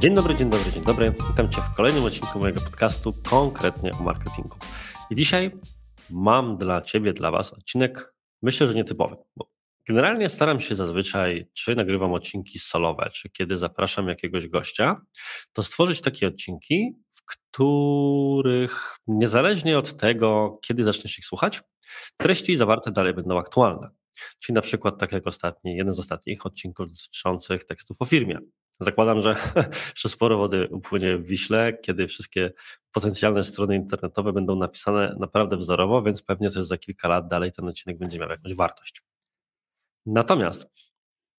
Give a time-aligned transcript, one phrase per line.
[0.00, 1.14] Dzień dobry, dzień dobry, dzień dobry.
[1.28, 4.56] Witam Cię w kolejnym odcinku mojego podcastu, konkretnie o marketingu.
[5.10, 5.50] I dzisiaj
[6.10, 9.50] mam dla Ciebie, dla Was odcinek, myślę, że nietypowy, bo
[9.88, 15.00] generalnie staram się zazwyczaj, czy nagrywam odcinki solowe, czy kiedy zapraszam jakiegoś gościa,
[15.52, 21.62] to stworzyć takie odcinki, w których niezależnie od tego, kiedy zaczniesz ich słuchać,
[22.16, 23.90] treści zawarte dalej będą aktualne.
[24.38, 28.38] Czyli na przykład tak jak ostatni, jeden z ostatnich odcinków dotyczących tekstów o firmie.
[28.80, 29.36] Zakładam, że
[29.94, 32.52] jeszcze sporo wody upłynie w Wiśle, kiedy wszystkie
[32.92, 37.68] potencjalne strony internetowe będą napisane naprawdę wzorowo, więc pewnie jest za kilka lat dalej ten
[37.68, 39.02] odcinek będzie miał jakąś wartość.
[40.06, 40.70] Natomiast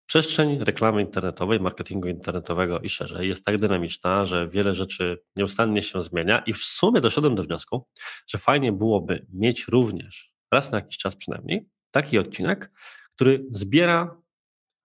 [0.06, 6.02] przestrzeń reklamy internetowej, marketingu internetowego i szerzej jest tak dynamiczna, że wiele rzeczy nieustannie się
[6.02, 7.88] zmienia i w sumie doszedłem do wniosku,
[8.28, 12.72] że fajnie byłoby mieć również raz na jakiś czas przynajmniej taki odcinek,
[13.16, 14.22] który zbiera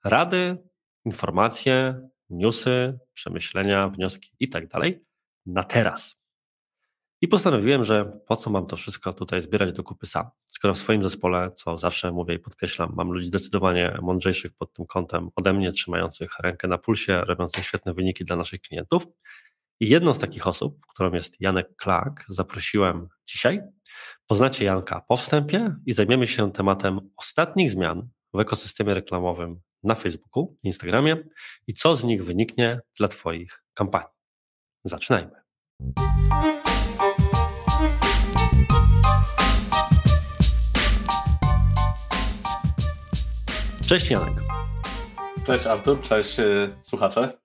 [0.04, 0.58] rady,
[1.04, 5.04] informacje, newsy, przemyślenia, wnioski i tak dalej
[5.46, 6.24] na teraz.
[7.20, 10.78] I postanowiłem, że po co mam to wszystko tutaj zbierać do kupy sam, skoro w
[10.78, 15.52] swoim zespole, co zawsze mówię i podkreślam, mam ludzi zdecydowanie mądrzejszych pod tym kątem ode
[15.52, 19.06] mnie, trzymających rękę na pulsie, robiących świetne wyniki dla naszych klientów.
[19.80, 23.60] I jedną z takich osób, którą jest Janek Klak, zaprosiłem dzisiaj.
[24.26, 30.56] Poznacie Janka po wstępie i zajmiemy się tematem ostatnich zmian w ekosystemie reklamowym na Facebooku,
[30.62, 31.16] Instagramie
[31.66, 34.08] i co z nich wyniknie dla Twoich kampanii.
[34.84, 35.32] Zaczynajmy.
[43.86, 44.34] Cześć Janek.
[45.46, 47.38] Cześć Artur, cześć y, słuchacze.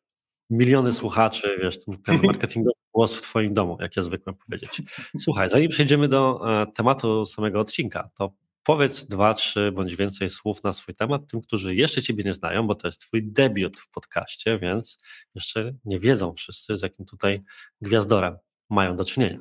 [0.49, 4.81] Miliony słuchaczy, wiesz, ten marketingowy głos w Twoim domu, jak ja zwykłem powiedzieć.
[5.19, 8.33] Słuchaj, zanim przejdziemy do e, tematu samego odcinka, to
[8.69, 12.67] powiedz dwa, trzy bądź więcej słów na swój temat tym, którzy jeszcze Ciebie nie znają,
[12.67, 14.99] bo to jest Twój debiut w podcaście, więc
[15.35, 17.43] jeszcze nie wiedzą wszyscy, z jakim tutaj
[17.81, 18.37] gwiazdorem
[18.69, 19.39] mają do czynienia.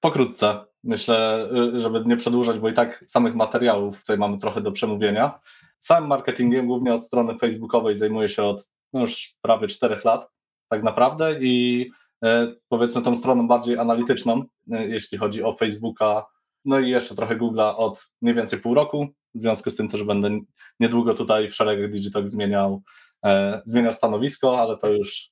[0.00, 4.72] Pokrótce, myślę, y, żeby nie przedłużać, bo i tak samych materiałów tutaj mamy trochę do
[4.72, 5.40] przemówienia.
[5.78, 10.30] Samym marketingiem, głównie od strony facebookowej, zajmuję się od no już prawie czterech lat,
[10.68, 11.82] tak naprawdę, i
[12.24, 12.28] y,
[12.68, 16.26] powiedzmy tą stroną bardziej analityczną, y, jeśli chodzi o Facebooka,
[16.68, 19.08] no i jeszcze trochę Google'a od mniej więcej pół roku.
[19.34, 20.38] W związku z tym też będę
[20.80, 22.82] niedługo tutaj w szeregach Digital zmieniał,
[23.24, 25.30] e, zmieniał stanowisko, ale to już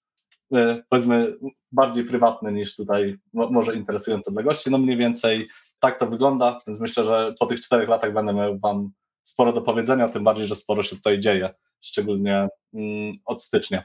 [0.54, 1.36] e, powiedzmy
[1.72, 4.70] bardziej prywatne niż tutaj mo, może interesujące dla gości.
[4.70, 5.48] No mniej więcej
[5.80, 8.90] tak to wygląda, więc myślę, że po tych czterech latach będę miał Wam
[9.22, 13.84] sporo do powiedzenia, tym bardziej, że sporo się tutaj dzieje, szczególnie mm, od stycznia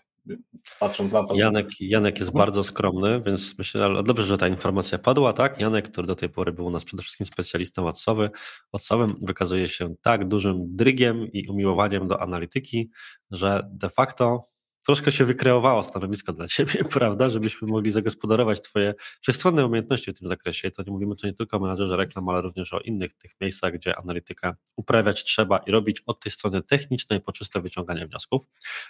[0.80, 1.36] patrząc na to.
[1.36, 5.60] Janek, Janek jest bardzo skromny, więc myślę, ale dobrze, że ta informacja padła, tak?
[5.60, 8.30] Janek, który do tej pory był u nas przede wszystkim specjalistą odsowy,
[8.72, 12.90] odsowem, wykazuje się tak dużym drygiem i umiłowaniem do analityki,
[13.32, 14.52] że de facto
[14.86, 20.30] troszkę się wykreowało stanowisko dla Ciebie, prawda, żebyśmy mogli zagospodarować Twoje wszechstronne umiejętności w tym
[20.30, 20.68] zakresie.
[20.68, 23.32] I to nie mówimy tu nie tylko o menadżerze reklam, ale również o innych tych
[23.42, 28.42] miejscach, gdzie analitykę uprawiać trzeba i robić od tej strony technicznej po czyste wyciąganie wniosków.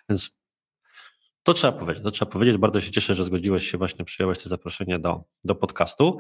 [0.10, 0.32] Więc
[1.44, 2.58] to trzeba powiedzieć, to trzeba powiedzieć.
[2.58, 6.18] Bardzo się cieszę, że zgodziłeś się, właśnie przyjąłeś to zaproszenie do, do podcastu.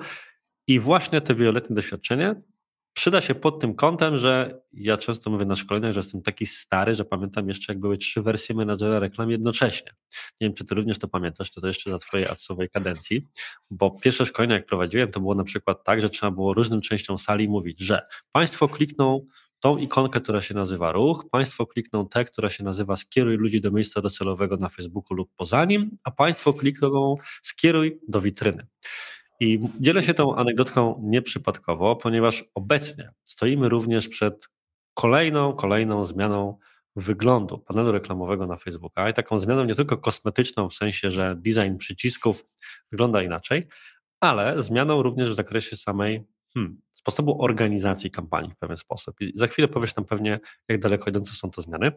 [0.67, 2.35] I właśnie te wieloletnie doświadczenie
[2.93, 6.95] przyda się pod tym kątem, że ja często mówię na szkoleniach, że jestem taki stary,
[6.95, 9.91] że pamiętam jeszcze, jak były trzy wersje menadżera reklam jednocześnie.
[10.41, 13.27] Nie wiem, czy ty również to pamiętasz, czy to jeszcze za twojej adsowej kadencji,
[13.69, 17.17] bo pierwsze szkolenia, jak prowadziłem, to było na przykład tak, że trzeba było różnym częściom
[17.17, 18.01] sali mówić, że
[18.31, 19.25] państwo klikną
[19.61, 23.71] tą ikonkę, która się nazywa ruch, Państwo klikną tę, która się nazywa skieruj ludzi do
[23.71, 28.67] miejsca docelowego na Facebooku lub poza nim, a Państwo klikną skieruj do witryny.
[29.39, 34.49] I dzielę się tą anegdotką nieprzypadkowo, ponieważ obecnie stoimy również przed
[34.93, 36.57] kolejną, kolejną zmianą
[36.95, 41.77] wyglądu panelu reklamowego na Facebooka i taką zmianą nie tylko kosmetyczną, w sensie, że design
[41.77, 42.45] przycisków
[42.91, 43.65] wygląda inaczej,
[44.19, 46.23] ale zmianą również w zakresie samej
[46.53, 49.21] hmm, sposobu organizacji kampanii w pewien sposób.
[49.21, 50.39] I za chwilę powiesz nam pewnie,
[50.69, 51.91] jak daleko idące są te zmiany.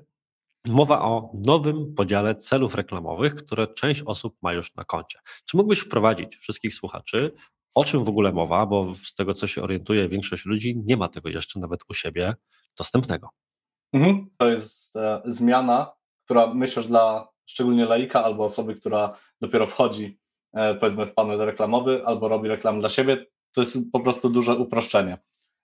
[0.67, 5.19] Mowa o nowym podziale celów reklamowych, które część osób ma już na koncie.
[5.45, 7.33] Czy mógłbyś wprowadzić wszystkich słuchaczy,
[7.75, 11.09] o czym w ogóle mowa, bo z tego, co się orientuje, większość ludzi nie ma
[11.09, 12.35] tego jeszcze nawet u siebie
[12.79, 13.29] dostępnego.
[13.93, 14.27] Mhm.
[14.39, 15.93] To jest e, zmiana,
[16.25, 20.19] która myślę, że dla szczególnie laika albo osoby, która dopiero wchodzi
[20.53, 24.55] e, powiedzmy w panel reklamowy albo robi reklamę dla siebie, to jest po prostu duże
[24.57, 25.19] uproszczenie.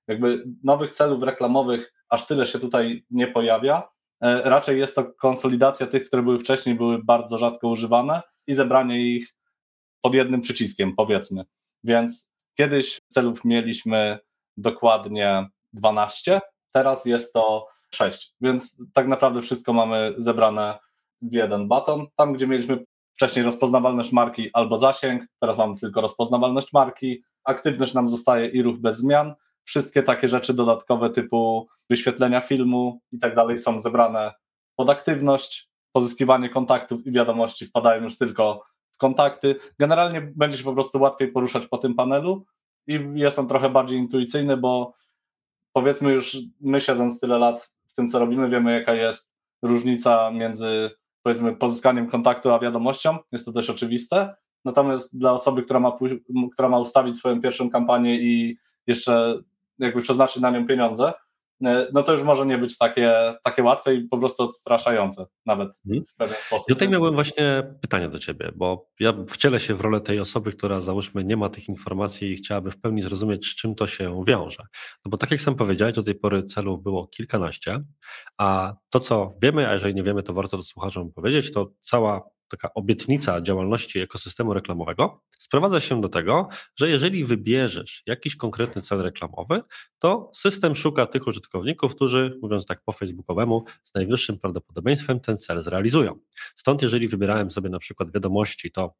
[0.08, 3.88] Jakby nowych celów reklamowych aż tyle się tutaj nie pojawia.
[4.20, 9.00] E, raczej jest to konsolidacja tych, które były wcześniej, były bardzo rzadko używane i zebranie
[9.00, 9.34] ich
[10.00, 11.44] pod jednym przyciskiem, powiedzmy.
[11.84, 14.18] Więc kiedyś celów mieliśmy
[14.56, 16.40] dokładnie 12,
[16.72, 18.34] teraz jest to 6.
[18.40, 20.78] Więc tak naprawdę wszystko mamy zebrane
[21.22, 22.06] w jeden baton.
[22.16, 22.84] Tam, gdzie mieliśmy
[23.20, 28.78] wcześniej rozpoznawalność marki albo zasięg, teraz mamy tylko rozpoznawalność marki, aktywność nam zostaje i ruch
[28.78, 29.34] bez zmian.
[29.64, 34.34] Wszystkie takie rzeczy dodatkowe typu wyświetlenia filmu i tak dalej są zebrane
[34.76, 35.70] pod aktywność.
[35.92, 39.56] Pozyskiwanie kontaktów i wiadomości wpadają już tylko w kontakty.
[39.78, 42.44] Generalnie będzie się po prostu łatwiej poruszać po tym panelu
[42.86, 44.94] i jest on trochę bardziej intuicyjny, bo
[45.72, 49.32] powiedzmy już my siedząc tyle lat w tym, co robimy, wiemy jaka jest
[49.62, 50.90] różnica między
[51.22, 54.34] powiedzmy pozyskaniem kontaktu a wiadomością, jest to dość oczywiste,
[54.64, 55.98] natomiast dla osoby, która ma,
[56.52, 59.38] która ma ustawić swoją pierwszą kampanię i jeszcze
[59.78, 61.12] jakby przeznaczyć na nią pieniądze,
[61.92, 66.04] no to już może nie być takie, takie łatwe i po prostu odstraszające nawet mhm.
[66.06, 66.68] w pewien sposób.
[66.68, 70.52] I tutaj miałem właśnie pytanie do Ciebie, bo ja wcielę się w rolę tej osoby,
[70.52, 74.24] która załóżmy nie ma tych informacji i chciałaby w pełni zrozumieć, z czym to się
[74.26, 74.62] wiąże.
[75.04, 77.80] No bo tak jak sam powiedziałeś, do tej pory celów było kilkanaście,
[78.38, 82.22] a to co wiemy, a jeżeli nie wiemy, to warto to słuchaczom powiedzieć, to cała
[82.50, 86.48] taka obietnica działalności ekosystemu reklamowego sprowadza się do tego,
[86.78, 89.62] że jeżeli wybierzesz jakiś konkretny cel reklamowy,
[89.98, 95.62] to system szuka tych użytkowników, którzy, mówiąc tak po facebookowemu, z najwyższym prawdopodobieństwem ten cel
[95.62, 96.18] zrealizują.
[96.56, 98.94] Stąd jeżeli wybierałem sobie na przykład wiadomości, to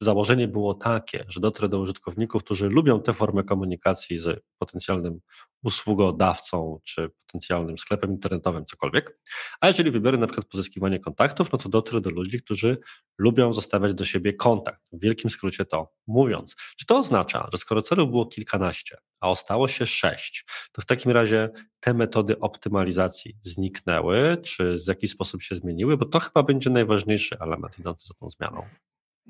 [0.00, 5.20] założenie było takie, że dotrę do użytkowników, którzy lubią tę formę komunikacji z potencjalnym
[5.62, 9.18] usługodawcą czy potencjalnym sklepem internetowym, cokolwiek.
[9.60, 12.78] A jeżeli wybiorę na przykład pozyskiwanie kontaktów, no to dotrę do ludzi, którzy
[13.18, 14.82] lubią zostawiać do siebie kontakt.
[14.92, 16.56] W wielkim skrócie to mówiąc.
[16.76, 21.12] Czy to oznacza, że skoro celów było kilkanaście, a ostało się sześć, to w takim
[21.12, 21.50] razie
[21.80, 25.96] te metody optymalizacji zniknęły, czy w jakiś sposób się zmieniły?
[25.96, 28.62] Bo to chyba będzie najważniejszy element idący za tą zmianą.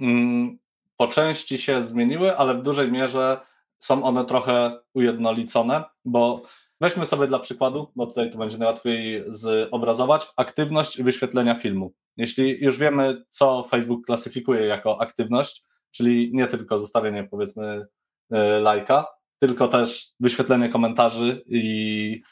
[0.00, 0.58] Mm,
[0.96, 3.40] po części się zmieniły, ale w dużej mierze
[3.78, 6.43] są one trochę ujednolicone, bo
[6.81, 11.93] weźmy sobie dla przykładu, bo tutaj to będzie najłatwiej zobrazować, aktywność wyświetlenia filmu.
[12.16, 17.87] Jeśli już wiemy, co Facebook klasyfikuje jako aktywność, czyli nie tylko zostawienie powiedzmy
[18.31, 19.06] e, lajka,
[19.38, 22.22] tylko też wyświetlenie komentarzy i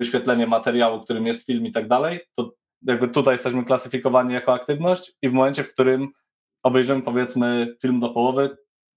[0.00, 5.12] wyświetlenie materiału, którym jest film i tak dalej, to jakby tutaj jesteśmy klasyfikowani jako aktywność
[5.22, 6.08] i w momencie, w którym
[6.62, 8.56] obejrzymy powiedzmy film do połowy,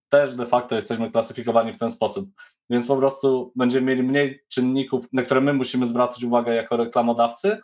[0.10, 2.30] też de facto jesteśmy klasyfikowani w ten sposób.
[2.70, 7.58] Więc po prostu będziemy mieli mniej czynników, na które my musimy zwracać uwagę jako reklamodawcy,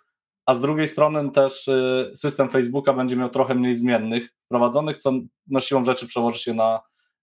[0.45, 5.11] a z drugiej strony też y, system Facebooka będzie miał trochę mniej zmiennych wprowadzonych, co
[5.47, 6.79] no siłą rzeczy przełoży się na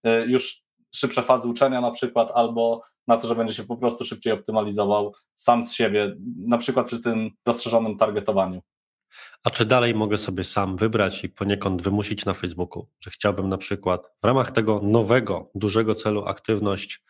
[0.07, 0.61] y, już
[0.95, 5.13] szybsze fazy uczenia na przykład, albo na to, że będzie się po prostu szybciej optymalizował
[5.35, 8.61] sam z siebie, na przykład przy tym rozszerzonym targetowaniu.
[9.43, 13.57] A czy dalej mogę sobie sam wybrać i poniekąd wymusić na Facebooku, że chciałbym na
[13.57, 17.03] przykład w ramach tego nowego, dużego celu aktywność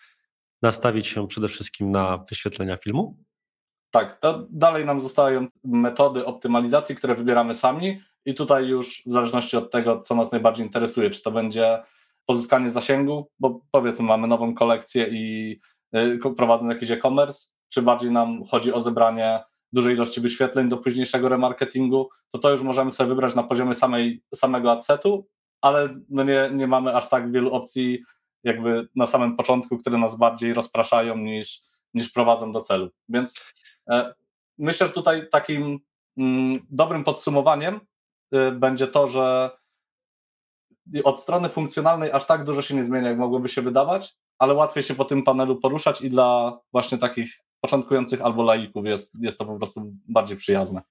[0.61, 3.17] nastawić się przede wszystkim na wyświetlenia filmu?
[3.91, 9.71] Tak, dalej nam zostają metody optymalizacji, które wybieramy sami i tutaj już w zależności od
[9.71, 11.83] tego, co nas najbardziej interesuje, czy to będzie
[12.25, 15.59] pozyskanie zasięgu, bo powiedzmy mamy nową kolekcję i
[15.95, 19.39] y, prowadzą jakiś e-commerce, czy bardziej nam chodzi o zebranie
[19.73, 24.23] dużej ilości wyświetleń do późniejszego remarketingu, to to już możemy sobie wybrać na poziomie samej,
[24.35, 25.27] samego adsetu,
[25.61, 28.03] ale no nie, nie mamy aż tak wielu opcji
[28.43, 31.61] jakby na samym początku, które nas bardziej rozpraszają niż,
[31.93, 32.89] niż prowadzą do celu.
[33.09, 33.41] Więc
[33.89, 34.13] e,
[34.57, 35.79] myślę, że tutaj takim
[36.17, 37.79] mm, dobrym podsumowaniem
[38.35, 39.51] y, będzie to, że
[41.03, 44.83] od strony funkcjonalnej aż tak dużo się nie zmienia, jak mogłoby się wydawać, ale łatwiej
[44.83, 49.45] się po tym panelu poruszać i dla właśnie takich początkujących albo laików jest, jest to
[49.45, 50.81] po prostu bardziej przyjazne.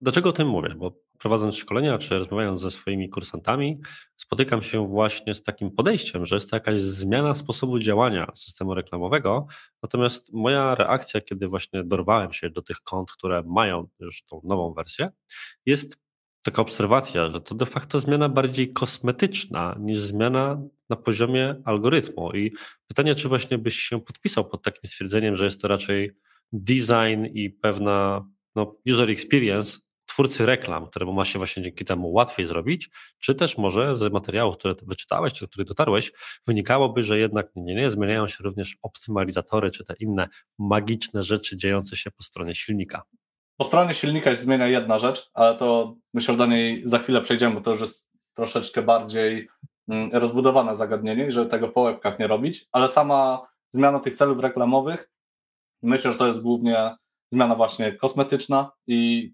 [0.00, 0.74] Dlaczego o tym mówię?
[0.76, 3.80] Bo prowadząc szkolenia czy rozmawiając ze swoimi kursantami,
[4.16, 9.46] spotykam się właśnie z takim podejściem, że jest to jakaś zmiana sposobu działania systemu reklamowego.
[9.82, 14.74] Natomiast moja reakcja, kiedy właśnie dorwałem się do tych kont, które mają już tą nową
[14.74, 15.10] wersję,
[15.66, 15.98] jest
[16.42, 22.32] taka obserwacja, że to de facto zmiana bardziej kosmetyczna niż zmiana na poziomie algorytmu.
[22.32, 22.52] I
[22.88, 26.12] pytanie, czy właśnie byś się podpisał pod takim stwierdzeniem, że jest to raczej
[26.52, 28.26] design i pewna
[28.56, 33.58] no, user experience twórcy reklam, któremu ma się właśnie dzięki temu łatwiej zrobić, czy też
[33.58, 36.12] może z materiałów, które wyczytałeś, czy do których dotarłeś,
[36.46, 40.28] wynikałoby, że jednak nie, nie, zmieniają się również optymalizatory, czy te inne
[40.58, 43.02] magiczne rzeczy dziejące się po stronie silnika.
[43.56, 47.20] Po stronie silnika się zmienia jedna rzecz, ale to myślę, że do niej za chwilę
[47.20, 49.48] przejdziemy, bo to już jest troszeczkę bardziej
[50.12, 55.10] rozbudowane zagadnienie, żeby tego po łebkach nie robić, ale sama zmiana tych celów reklamowych,
[55.82, 56.96] myślę, że to jest głównie
[57.32, 59.30] zmiana właśnie kosmetyczna i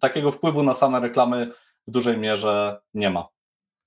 [0.00, 1.50] takiego wpływu na same reklamy
[1.86, 3.28] w dużej mierze nie ma.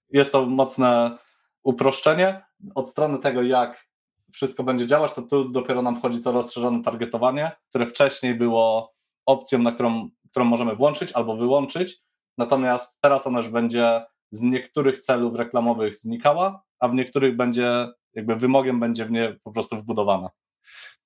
[0.09, 1.17] Jest to mocne
[1.63, 2.45] uproszczenie.
[2.75, 3.85] Od strony tego, jak
[4.33, 8.93] wszystko będzie działać, to tu dopiero nam wchodzi to rozszerzone targetowanie, które wcześniej było
[9.25, 12.01] opcją, na którą, którą możemy włączyć albo wyłączyć,
[12.37, 18.35] natomiast teraz ono już będzie z niektórych celów reklamowych znikała, a w niektórych będzie, jakby
[18.35, 20.29] wymogiem będzie w nie po prostu wbudowana.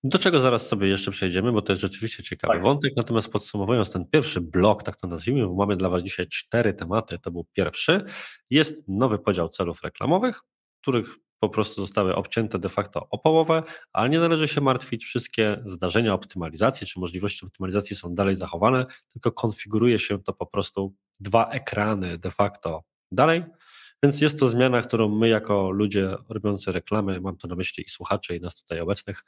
[0.03, 2.63] Do czego zaraz sobie jeszcze przejdziemy, bo to jest rzeczywiście ciekawy tak.
[2.63, 2.93] wątek.
[2.97, 7.19] Natomiast podsumowując ten pierwszy blok, tak to nazwijmy, bo mamy dla Was dzisiaj cztery tematy.
[7.19, 8.05] To był pierwszy.
[8.49, 10.41] Jest nowy podział celów reklamowych,
[10.81, 15.61] których po prostu zostały obcięte de facto o połowę, ale nie należy się martwić, wszystkie
[15.65, 18.83] zdarzenia optymalizacji czy możliwości optymalizacji są dalej zachowane,
[19.13, 23.43] tylko konfiguruje się to po prostu dwa ekrany de facto dalej.
[24.03, 27.89] Więc jest to zmiana, którą my jako ludzie robiący reklamy, mam tu na myśli i
[27.89, 29.23] słuchacze i nas tutaj obecnych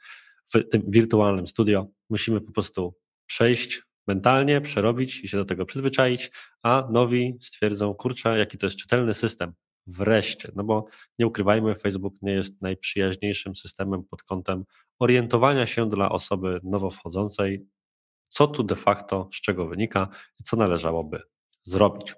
[0.54, 2.94] w tym wirtualnym studio, musimy po prostu
[3.26, 6.30] przejść mentalnie, przerobić i się do tego przyzwyczaić,
[6.62, 9.52] a nowi stwierdzą, kurczę, jaki to jest czytelny system,
[9.86, 10.84] Wreszcie, no bo
[11.18, 14.64] nie ukrywajmy, Facebook nie jest najprzyjaźniejszym systemem pod kątem
[14.98, 17.66] orientowania się dla osoby nowo wchodzącej,
[18.28, 20.08] co tu de facto, z czego wynika
[20.40, 21.22] i co należałoby
[21.62, 22.14] zrobić.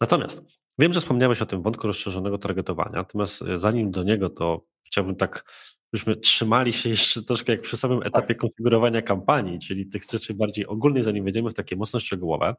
[0.00, 0.42] Natomiast
[0.80, 5.16] wiem, że wspomniałeś o tym wątku rozszerzonego targetowania, natomiast e, zanim do niego, to chciałbym
[5.16, 5.44] tak
[5.92, 8.36] byśmy trzymali się jeszcze troszkę jak przy samym etapie tak.
[8.36, 12.54] konfigurowania kampanii, czyli tych rzeczy bardziej ogólnych, zanim wejdziemy w takie mocno szczegółowe.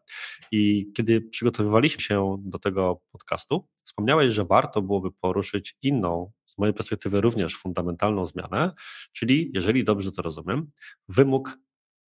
[0.52, 6.74] I kiedy przygotowywaliśmy się do tego podcastu, wspomniałeś, że warto byłoby poruszyć inną, z mojej
[6.74, 8.72] perspektywy również fundamentalną zmianę,
[9.14, 10.72] czyli, jeżeli dobrze to rozumiem,
[11.08, 11.58] wymóg,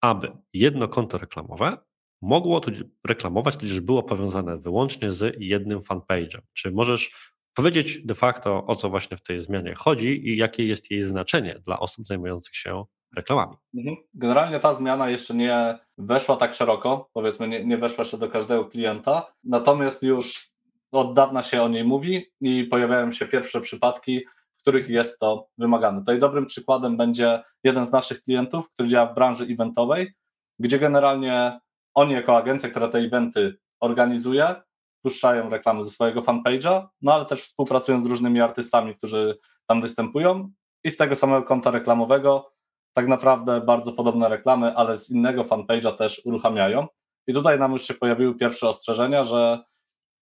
[0.00, 1.78] aby jedno konto reklamowe
[2.23, 2.61] mogło
[3.07, 6.41] reklamować, tudzież było powiązane wyłącznie z jednym fanpage'em.
[6.52, 10.91] Czy możesz powiedzieć de facto, o co właśnie w tej zmianie chodzi i jakie jest
[10.91, 12.85] jej znaczenie dla osób zajmujących się
[13.17, 13.57] reklamami.
[13.75, 13.97] Mhm.
[14.14, 18.64] Generalnie ta zmiana jeszcze nie weszła tak szeroko, powiedzmy, nie, nie weszła jeszcze do każdego
[18.64, 20.52] klienta, natomiast już
[20.93, 24.21] od dawna się o niej mówi i pojawiają się pierwsze przypadki,
[24.59, 25.99] w których jest to wymagane.
[25.99, 30.14] Tutaj dobrym przykładem będzie jeden z naszych klientów, który działa w branży eventowej,
[30.59, 31.61] gdzie generalnie
[31.94, 34.54] oni jako agencja, która te eventy organizuje,
[35.02, 40.52] puszczają reklamy ze swojego fanpage'a, no ale też współpracują z różnymi artystami, którzy tam występują
[40.84, 42.52] i z tego samego konta reklamowego
[42.94, 46.87] tak naprawdę bardzo podobne reklamy, ale z innego fanpage'a też uruchamiają.
[47.26, 49.64] I tutaj nam już się pojawiły pierwsze ostrzeżenia, że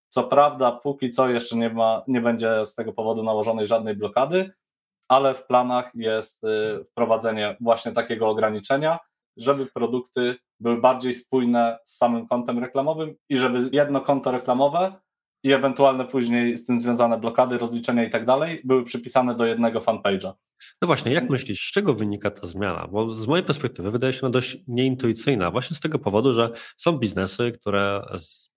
[0.09, 4.51] co prawda póki co jeszcze nie, ma, nie będzie z tego powodu nałożonej żadnej blokady,
[5.09, 8.99] ale w planach jest y, wprowadzenie właśnie takiego ograniczenia,
[9.41, 14.93] żeby produkty były bardziej spójne z samym kontem reklamowym i żeby jedno konto reklamowe
[15.43, 19.81] i ewentualne później z tym związane blokady, rozliczenia i tak dalej były przypisane do jednego
[19.81, 20.33] fanpage'a.
[20.83, 22.89] No właśnie, jak myślisz, z czego wynika ta zmiana?
[22.93, 26.93] Bo z mojej perspektywy wydaje się ona dość nieintuicyjna, właśnie z tego powodu, że są
[26.93, 28.03] biznesy, które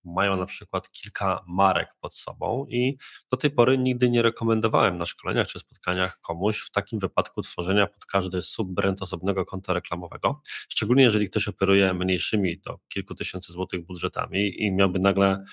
[0.06, 2.98] mają na przykład kilka marek pod sobą i
[3.32, 7.88] do tej pory nigdy nie rekomendowałem na szkoleniach czy spotkaniach komuś w takim wypadku tworzenia
[7.88, 13.86] pod każdy subbrand osobnego konta reklamowego, szczególnie jeżeli ktoś operuje mniejszymi do kilku tysięcy złotych
[13.86, 15.44] budżetami i miałby nagle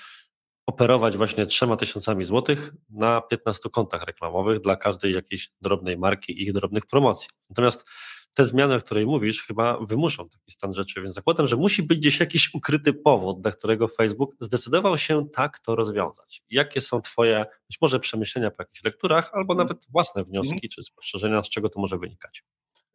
[0.65, 6.43] operować właśnie trzema tysiącami złotych na 15 kontach reklamowych dla każdej jakiejś drobnej marki i
[6.43, 7.29] ich drobnych promocji.
[7.49, 7.85] Natomiast
[8.33, 11.99] te zmiany, o której mówisz, chyba wymuszą taki stan rzeczy, więc zakładam, że musi być
[11.99, 16.43] gdzieś jakiś ukryty powód, dla którego Facebook zdecydował się tak to rozwiązać.
[16.49, 19.67] Jakie są Twoje być może przemyślenia po jakichś lekturach, albo mhm.
[19.67, 20.69] nawet własne wnioski mhm.
[20.69, 22.43] czy spostrzeżenia, z czego to może wynikać?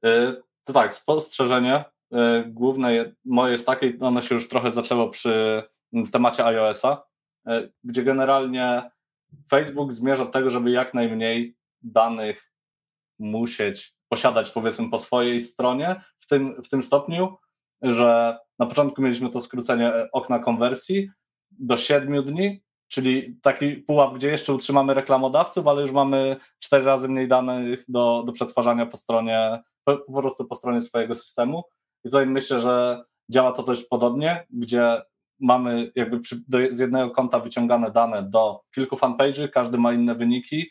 [0.05, 5.63] E, to tak, spostrzeżenie e, główne moje jest takie, ono się już trochę zaczęło przy
[6.13, 7.07] temacie iOS-a,
[7.85, 8.91] gdzie generalnie
[9.51, 12.53] Facebook zmierza do tego, żeby jak najmniej danych
[13.19, 17.37] musieć posiadać powiedzmy po swojej stronie w tym, w tym stopniu,
[17.83, 21.11] że na początku mieliśmy to skrócenie okna konwersji
[21.51, 27.09] do 7 dni, czyli taki pułap, gdzie jeszcze utrzymamy reklamodawców, ale już mamy cztery razy
[27.09, 31.65] mniej danych do, do przetwarzania po stronie, po, po prostu po stronie swojego systemu.
[32.05, 35.03] I tutaj myślę, że działa to dość podobnie, gdzie
[35.41, 40.15] mamy jakby przy, do, z jednego konta wyciągane dane do kilku fanpage'y, każdy ma inne
[40.15, 40.71] wyniki.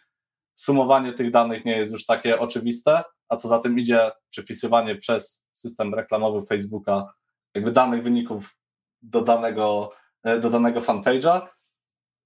[0.56, 5.48] Sumowanie tych danych nie jest już takie oczywiste, a co za tym idzie przypisywanie przez
[5.52, 7.14] system reklamowy Facebooka
[7.56, 8.56] jakby danych wyników
[9.02, 9.92] do danego,
[10.24, 11.42] e, do danego fanpage'a,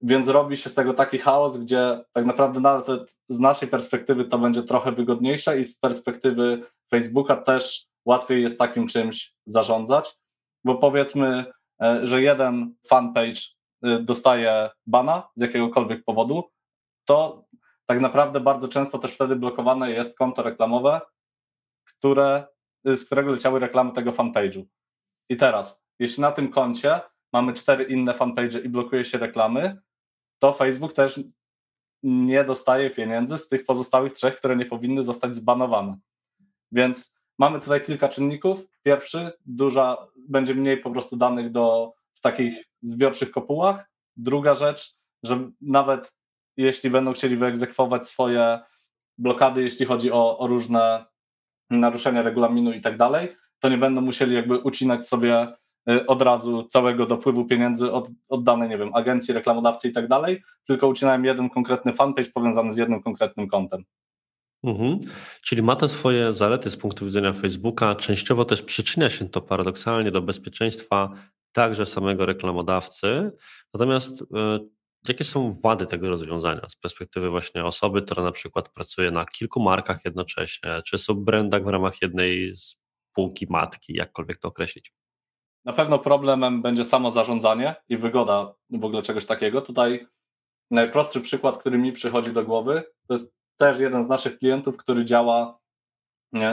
[0.01, 4.37] więc robi się z tego taki chaos, gdzie tak naprawdę nawet z naszej perspektywy to
[4.37, 10.17] będzie trochę wygodniejsze i z perspektywy Facebooka też łatwiej jest takim czymś zarządzać,
[10.63, 11.45] bo powiedzmy,
[12.03, 13.41] że jeden fanpage
[13.83, 16.43] e, dostaje bana z jakiegokolwiek powodu,
[17.05, 17.45] to
[17.85, 21.01] tak naprawdę bardzo często też wtedy blokowane jest konto reklamowe,
[21.87, 22.47] które,
[22.85, 24.63] z którego leciały reklamy tego fanpage'u.
[25.29, 27.01] I teraz, jeśli na tym koncie
[27.33, 29.81] mamy cztery inne fanpage i blokuje się reklamy,
[30.39, 31.19] to Facebook też
[32.03, 35.97] nie dostaje pieniędzy z tych pozostałych trzech, które nie powinny zostać zbanowane.
[36.71, 38.65] Więc mamy tutaj kilka czynników.
[38.83, 39.97] Pierwszy, duża,
[40.29, 43.89] będzie mniej po prostu danych do, w takich zbiorczych kopułach.
[44.17, 46.13] Druga rzecz, że nawet
[46.57, 48.59] jeśli będą chcieli wyegzekwować swoje
[49.17, 51.05] blokady, jeśli chodzi o, o różne
[51.69, 55.47] naruszenia regulaminu i tak dalej, to nie będą musieli jakby ucinać sobie
[55.89, 60.43] y, od razu całego dopływu pieniędzy od, oddane, nie wiem, agencji, reklamodawcy i tak dalej,
[60.67, 63.83] tylko ucinają jeden konkretny fanpage powiązany z jednym konkretnym kontem.
[64.63, 64.99] Mhm.
[65.41, 67.95] Czyli ma to swoje zalety z punktu widzenia Facebooka.
[67.95, 71.13] Częściowo też przyczynia się to paradoksalnie do bezpieczeństwa
[71.51, 73.31] także samego reklamodawcy.
[73.73, 74.59] Natomiast e,
[75.07, 79.59] jakie są wady tego rozwiązania z perspektywy właśnie osoby, która na przykład pracuje na kilku
[79.59, 84.93] markach jednocześnie, czy subbrandach w ramach jednej spółki matki, jakkolwiek to określić?
[85.65, 89.61] Na pewno problemem będzie samo zarządzanie i wygoda w ogóle czegoś takiego.
[89.61, 90.07] Tutaj
[90.71, 95.05] najprostszy przykład, który mi przychodzi do głowy, to jest też jeden z naszych klientów, który
[95.05, 95.59] działa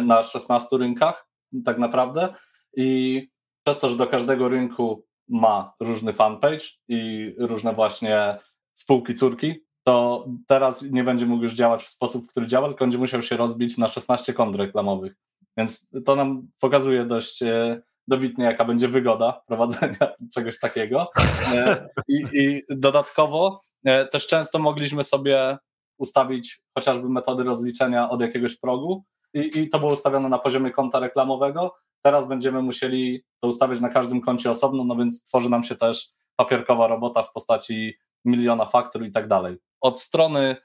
[0.03, 1.29] na 16 rynkach
[1.65, 2.35] tak naprawdę
[2.77, 3.29] i
[3.65, 8.39] przez to, że do każdego rynku ma różny fanpage i różne właśnie
[8.75, 12.85] spółki córki, to teraz nie będzie mógł już działać w sposób, w który działa, tylko
[12.85, 15.15] będzie musiał się rozbić na 16 kont reklamowych.
[15.57, 21.11] Więc to nam pokazuje dość e, dobitnie, jaka będzie wygoda prowadzenia czegoś takiego.
[21.55, 25.59] E, I, i dodatkowo e, też często mogliśmy sobie
[25.99, 30.99] ustawić chociażby metody rozliczenia od jakiegoś progu i, i to było ustawione na poziomie konta
[31.01, 31.75] reklamowego.
[32.03, 36.09] Teraz będziemy musieli to ustawiać na każdym koncie osobno, no więc tworzy nam się też
[36.37, 39.57] papierkowa robota w postaci miliona faktur i tak dalej.
[39.81, 40.57] Od strony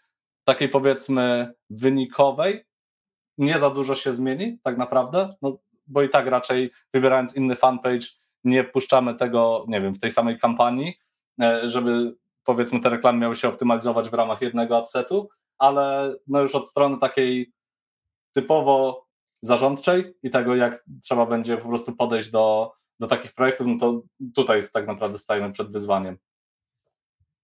[0.43, 2.65] takiej powiedzmy wynikowej
[3.37, 5.57] nie za dużo się zmieni tak naprawdę, no,
[5.87, 8.07] bo i tak raczej wybierając inny fanpage
[8.43, 10.93] nie wpuszczamy tego, nie wiem, w tej samej kampanii,
[11.41, 16.55] e, żeby powiedzmy te reklamy miały się optymalizować w ramach jednego adsetu, ale no już
[16.55, 17.53] od strony takiej
[18.35, 19.05] typowo
[19.41, 24.01] zarządczej i tego, jak trzeba będzie po prostu podejść do, do takich projektów, no to
[24.35, 26.17] tutaj tak naprawdę stajemy przed wyzwaniem.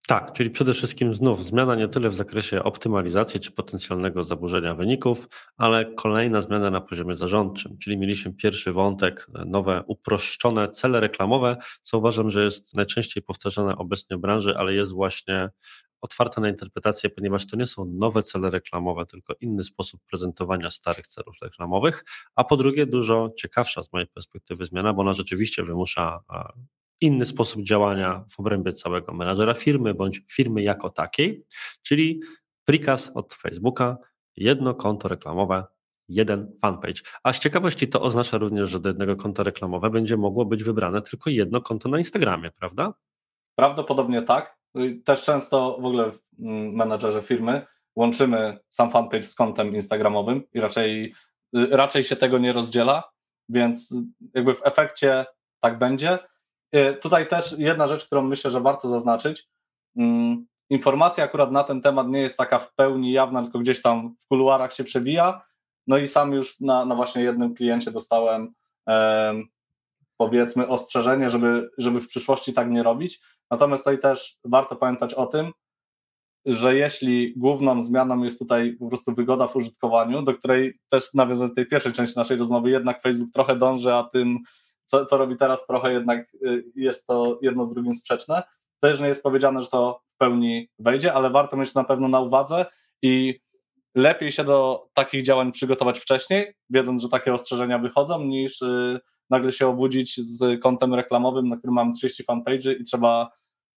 [0.10, 5.30] Tak, czyli przede wszystkim znów zmiana nie tyle w zakresie optymalizacji czy potencjalnego zaburzenia wyników,
[5.58, 11.98] ale kolejna zmiana na poziomie zarządczym, czyli mieliśmy pierwszy wątek, nowe uproszczone cele reklamowe, co
[11.98, 15.50] uważam, że jest najczęściej powtarzane obecnie w branży, ale jest właśnie
[16.02, 21.08] otwarte na interpretację, ponieważ to nie są nowe cele reklamowe, tylko inny sposób prezentowania starych
[21.08, 26.20] celów reklamowych, a po drugie dużo ciekawsza z mojej perspektywy zmiana, bo ona rzeczywiście wymusza
[27.02, 31.46] inny sposób działania w obrębie całego menadżera firmy bądź firmy jako takiej,
[31.82, 32.22] czyli
[32.66, 33.98] prikaz od Facebooka,
[34.36, 35.64] jedno konto reklamowe,
[36.10, 37.02] jeden fanpage.
[37.24, 41.02] A z ciekawości to oznacza również, że do jednego konta reklamowego będzie mogło być wybrane
[41.02, 42.94] tylko jedno konto na Instagramie, prawda?
[43.56, 44.58] Prawdopodobnie tak.
[45.06, 51.14] Też często w ogóle mm, menadżerze firmy łączymy sam fanpage z kontem Instagramowym i raczej,
[51.58, 53.04] y, raczej się tego nie rozdziela,
[53.50, 53.94] więc
[54.34, 55.26] jakby w efekcie
[55.60, 56.20] tak będzie.
[56.76, 59.48] Y, tutaj też jedna rzecz, którą myślę, że warto zaznaczyć.
[59.98, 64.16] Mm, informacja akurat na ten temat nie jest taka w pełni jawna, tylko gdzieś tam
[64.20, 65.42] w kuluarach się przewija.
[65.88, 68.54] No i sam już na, na właśnie jednym kliencie dostałem
[70.18, 73.20] powiedzmy ostrzeżenie, żeby, żeby w przyszłości tak nie robić.
[73.52, 75.52] Natomiast tutaj też warto pamiętać o tym,
[76.46, 81.56] że jeśli główną zmianą jest tutaj po prostu wygoda w użytkowaniu, do której też nawiązując
[81.56, 84.40] tej pierwszej części naszej rozmowy, jednak Facebook trochę dąży, a tym
[84.88, 88.43] co, co robi teraz, trochę jednak y, jest to jedno z drugim sprzeczne.
[88.80, 92.19] Też nie jest powiedziane, że to w pełni wejdzie, ale warto mieć na pewno na
[92.19, 92.65] uwadze
[93.02, 93.39] i
[93.95, 99.54] lepiej się do takich działań przygotować wcześniej, wiedząc, że takie ostrzeżenia wychodzą, niż y, nagle
[99.54, 103.32] się obudzić z kontem reklamowym, na którym mam 30 fanpage i trzeba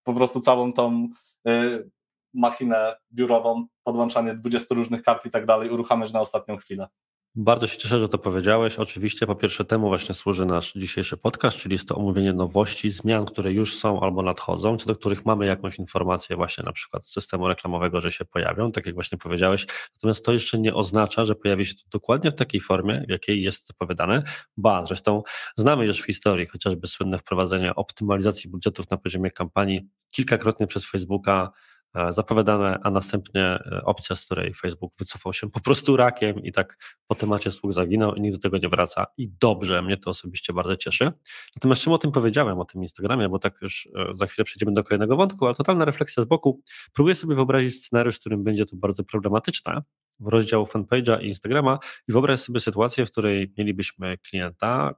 [0.04, 1.08] po prostu całą tą
[1.48, 1.90] y,
[2.34, 6.88] machinę biurową, podłączanie 20 różnych kart i tak dalej uruchamiać na ostatnią chwilę.
[7.34, 8.78] Bardzo się cieszę, że to powiedziałeś.
[8.78, 13.26] Oczywiście po pierwsze temu właśnie służy nasz dzisiejszy podcast, czyli jest to omówienie nowości, zmian,
[13.26, 17.12] które już są albo nadchodzą, co do których mamy jakąś informację właśnie na przykład z
[17.12, 19.66] systemu reklamowego, że się pojawią, tak jak właśnie powiedziałeś.
[19.94, 23.42] Natomiast to jeszcze nie oznacza, że pojawi się to dokładnie w takiej formie, w jakiej
[23.42, 24.22] jest zapowiadane,
[24.56, 25.22] ba, zresztą
[25.56, 31.50] znamy już w historii chociażby słynne wprowadzenie optymalizacji budżetów na poziomie kampanii kilkakrotnie przez Facebooka
[31.94, 36.76] zapowiadane, a następnie e, opcja, z której Facebook wycofał się po prostu rakiem i tak
[37.06, 39.06] po temacie sług zaginął i nigdy do tego nie wraca.
[39.16, 41.12] I dobrze, mnie to osobiście bardzo cieszy.
[41.56, 44.72] Natomiast czym o tym powiedziałem, o tym Instagramie, bo tak już e, za chwilę przejdziemy
[44.72, 46.62] do kolejnego wątku, ale totalna refleksja z boku.
[46.92, 49.82] Próbuję sobie wyobrazić scenariusz, w którym będzie to bardzo problematyczne,
[50.20, 54.94] w rozdziału fanpage'a i Instagrama i wyobraź sobie sytuację, w której mielibyśmy klienta,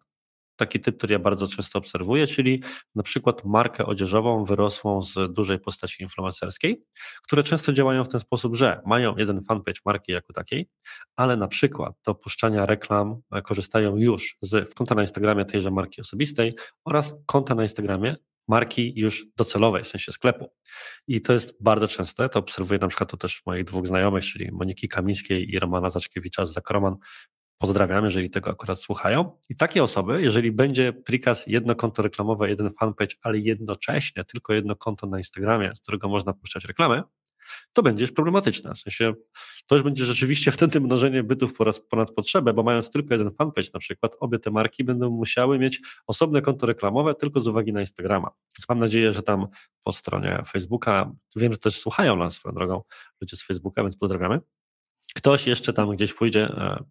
[0.57, 2.63] taki typ, który ja bardzo często obserwuję, czyli
[2.95, 6.85] na przykład markę odzieżową wyrosłą z dużej postaci influencerskiej,
[7.23, 10.69] które często działają w ten sposób, że mają jeden fanpage marki jako takiej,
[11.17, 16.55] ale na przykład do puszczania reklam korzystają już z konta na Instagramie tejże marki osobistej
[16.85, 18.17] oraz konta na Instagramie
[18.49, 20.51] marki już docelowej, w sensie sklepu.
[21.07, 24.53] I to jest bardzo częste, to obserwuję na przykład to też moich dwóch znajomych, czyli
[24.53, 26.97] Moniki Kamińskiej i Romana Zaczkiewicza z Zakroman.
[27.63, 29.39] Pozdrawiam, jeżeli tego akurat słuchają.
[29.49, 34.77] I takie osoby, jeżeli będzie prikaz jedno konto reklamowe, jeden fanpage, ale jednocześnie tylko jedno
[34.77, 37.03] konto na Instagramie, z którego można puszczać reklamy,
[37.73, 38.75] to będzie problematyczne.
[38.75, 39.15] W sensie
[39.67, 43.31] to już będzie rzeczywiście wtedy mnożenie bytów po raz ponad potrzebę, bo mając tylko jeden
[43.35, 47.73] fanpage na przykład, obie te marki będą musiały mieć osobne konto reklamowe tylko z uwagi
[47.73, 48.31] na Instagrama.
[48.59, 49.47] Więc mam nadzieję, że tam
[49.85, 52.83] po stronie Facebooka, wiem, że też słuchają nas swoją drogą
[53.21, 54.41] ludzie z Facebooka, więc pozdrawiamy.
[55.15, 56.85] Ktoś jeszcze tam gdzieś pójdzie e,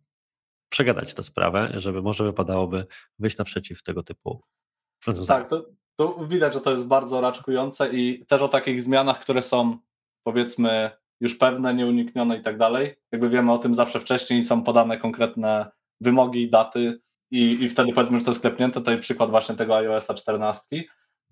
[0.71, 2.85] przegadać tę sprawę, żeby może wypadałoby
[3.19, 4.41] wyjść naprzeciw tego typu
[5.05, 5.41] rozwiązaniom.
[5.41, 9.41] Tak, to, to widać, że to jest bardzo raczkujące i też o takich zmianach, które
[9.41, 9.77] są
[10.23, 12.95] powiedzmy już pewne, nieuniknione i tak dalej.
[13.11, 18.19] Jakby wiemy o tym zawsze wcześniej są podane konkretne wymogi, daty i, i wtedy powiedzmy,
[18.19, 18.79] że to jest klepnięte.
[18.79, 20.83] Tutaj przykład właśnie tego iOS-a 14.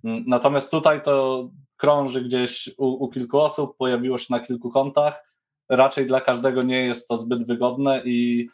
[0.03, 5.33] Mm, natomiast tutaj to krąży gdzieś u, u kilku osób, pojawiło się na kilku kontach.
[5.69, 8.49] Raczej dla każdego nie jest to zbyt wygodne i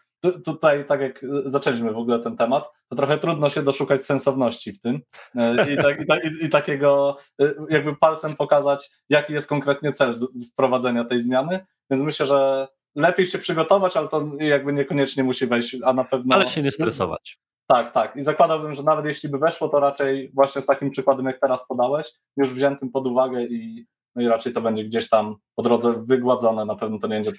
[0.45, 4.81] tutaj, tak jak zaczęliśmy w ogóle ten temat, to trochę trudno się doszukać sensowności w
[4.81, 5.01] tym
[5.35, 9.93] e, i, tak, i, tak, i, i takiego e, jakby palcem pokazać, jaki jest konkretnie
[9.93, 10.13] cel
[10.51, 15.77] wprowadzenia tej zmiany, więc myślę, że lepiej się przygotować, ale to jakby niekoniecznie musi wejść,
[15.83, 16.35] a na pewno...
[16.35, 17.39] Ale się nie stresować.
[17.67, 18.15] Tak, tak.
[18.15, 21.67] I zakładałbym, że nawet jeśli by weszło, to raczej właśnie z takim przykładem, jak teraz
[21.67, 25.93] podałeś, już wziętym pod uwagę i, no i raczej to będzie gdzieś tam po drodze
[26.03, 26.65] wygładzone.
[26.65, 27.31] Na pewno to nie będzie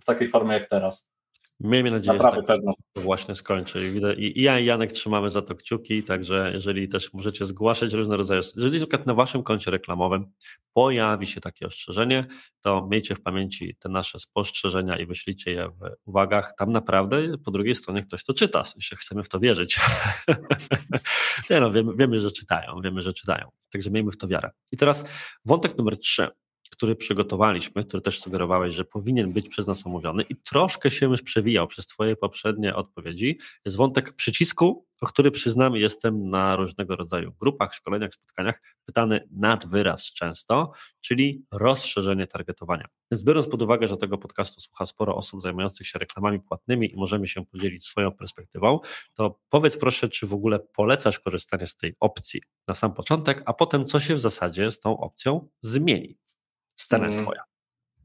[0.00, 1.10] w takiej formie jak teraz.
[1.64, 3.92] Miejmy nadzieję, Naprawdę że tak to właśnie skończy.
[4.18, 8.16] I, I ja i Janek trzymamy za to kciuki, także jeżeli też możecie zgłaszać różne
[8.16, 10.26] rodzaje, jeżeli na przykład na waszym koncie reklamowym
[10.72, 12.26] pojawi się takie ostrzeżenie,
[12.60, 16.54] to miejcie w pamięci te nasze spostrzeżenia i wyślijcie je w uwagach.
[16.58, 19.80] Tam naprawdę po drugiej stronie ktoś to czyta, sensie chcemy w to wierzyć.
[21.50, 23.50] Nie no, wiemy, wiemy, że czytają, wiemy, że czytają.
[23.72, 24.50] Także miejmy w to wiarę.
[24.72, 25.04] I teraz
[25.44, 26.28] wątek numer trzy
[26.72, 31.22] który przygotowaliśmy, który też sugerowałeś, że powinien być przez nas omówiony i troszkę się już
[31.22, 37.32] przewijał przez Twoje poprzednie odpowiedzi, jest wątek przycisku, o który przyznam jestem na różnego rodzaju
[37.40, 42.88] grupach, szkoleniach, spotkaniach pytany nad wyraz często, czyli rozszerzenie targetowania.
[43.10, 46.96] Więc biorąc pod uwagę, że tego podcastu słucha sporo osób zajmujących się reklamami płatnymi i
[46.96, 48.80] możemy się podzielić swoją perspektywą,
[49.14, 53.52] to powiedz proszę, czy w ogóle polecasz korzystanie z tej opcji na sam początek, a
[53.52, 56.21] potem co się w zasadzie z tą opcją zmieni.
[56.82, 57.26] Scena jest mm.
[57.26, 57.42] twoja.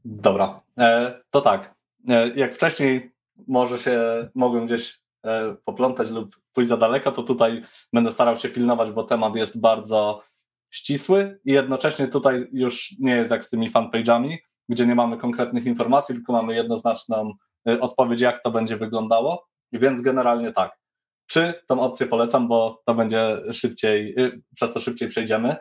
[0.04, 1.74] Dobra, e, to tak.
[2.08, 3.12] E, jak wcześniej
[3.48, 4.00] może się
[4.34, 7.62] mogłem gdzieś e, poplątać lub pójść za daleko, to tutaj
[7.92, 10.22] będę starał się pilnować, bo temat jest bardzo
[10.70, 14.36] ścisły i jednocześnie tutaj już nie jest jak z tymi fanpage'ami,
[14.68, 17.32] gdzie nie mamy konkretnych informacji, tylko mamy jednoznaczną
[17.80, 19.46] odpowiedź, jak to będzie wyglądało.
[19.72, 20.78] Więc generalnie tak.
[21.26, 24.16] Czy tą opcję polecam, bo to będzie szybciej,
[24.54, 25.56] przez to szybciej przejdziemy?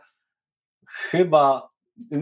[0.88, 1.70] Chyba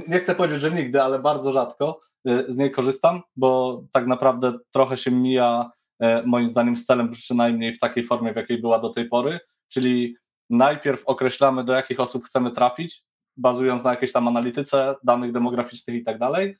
[0.08, 4.54] nie chcę powiedzieć, że nigdy, ale bardzo rzadko y, z niej korzystam, bo tak naprawdę
[4.72, 5.72] trochę się mija
[6.04, 9.40] y, moim zdaniem z celem, przynajmniej w takiej formie, w jakiej była do tej pory,
[9.72, 10.16] czyli
[10.50, 13.04] najpierw określamy, do jakich osób chcemy trafić,
[13.38, 16.58] bazując na jakiejś tam analityce danych demograficznych i tak dalej,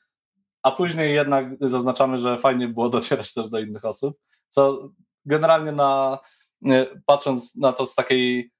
[0.62, 4.88] a później jednak zaznaczamy, że fajnie było docierać też do innych osób, co
[5.24, 6.18] generalnie na,
[6.66, 8.50] y, patrząc na to z takiej,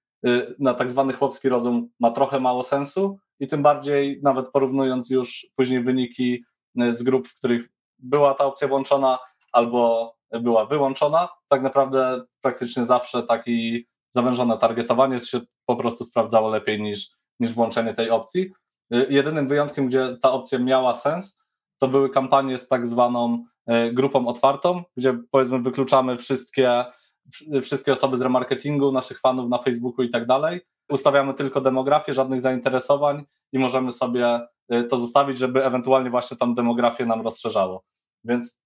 [0.59, 5.47] na tak zwany chłopski rozum ma trochę mało sensu, i tym bardziej nawet porównując już
[5.57, 6.45] później wyniki
[6.81, 7.69] e, z grup, w których
[7.99, 9.19] była ta opcja włączona
[9.53, 16.83] albo była wyłączona, tak naprawdę praktycznie zawsze taki zawężone targetowanie się po prostu sprawdzało lepiej
[16.83, 18.53] niż, niż włączenie tej opcji.
[18.91, 21.39] E, jedynym wyjątkiem, gdzie ta opcja miała sens,
[21.79, 26.85] to były kampanie z tak zwaną e, grupą otwartą, gdzie powiedzmy wykluczamy wszystkie,
[27.63, 32.41] wszystkie osoby z remarketingu, naszych fanów na Facebooku i tak dalej, ustawiamy tylko demografię, żadnych
[32.41, 34.41] zainteresowań i możemy sobie
[34.75, 37.85] y, to zostawić, żeby ewentualnie właśnie tam demografię nam rozszerzało.
[38.25, 38.61] Więc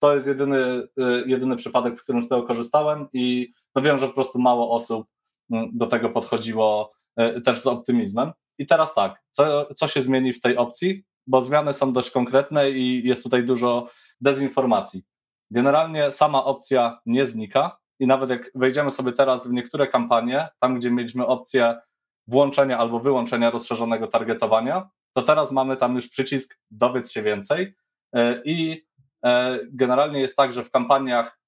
[0.00, 4.08] to jest jedyny, y, jedyny przypadek, w którym z tego korzystałem i no wiem, że
[4.08, 5.06] po prostu mało osób
[5.50, 8.32] mm, do tego podchodziło y, też z optymizmem.
[8.58, 11.04] I teraz tak, co, co się zmieni w tej opcji?
[11.26, 13.88] Bo zmiany są dość konkretne i jest tutaj dużo
[14.20, 15.02] dezinformacji.
[15.50, 20.78] Generalnie sama opcja nie znika, i nawet jak wejdziemy sobie teraz w niektóre kampanie, tam
[20.78, 21.76] gdzie mieliśmy opcję
[22.28, 27.74] włączenia albo wyłączenia rozszerzonego targetowania, to teraz mamy tam już przycisk dowiedz się więcej
[28.12, 28.86] e, i
[29.24, 31.40] e, generalnie jest tak, że w kampaniach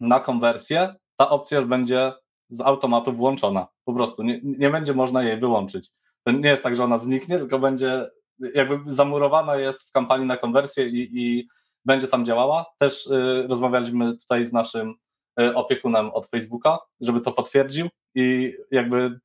[0.00, 2.12] na konwersję ta opcja już będzie
[2.48, 3.66] z automatu włączona.
[3.84, 5.90] Po prostu nie, nie będzie można jej wyłączyć.
[6.24, 8.10] To nie jest tak, że ona zniknie, tylko będzie
[8.54, 11.48] jakby zamurowana jest w kampanii na konwersję i, i
[11.84, 12.66] będzie tam działała.
[12.78, 15.09] Też y, rozmawialiśmy tutaj z naszym E,
[15.54, 19.20] opiekunem od Facebooka, żeby to potwierdził i jakby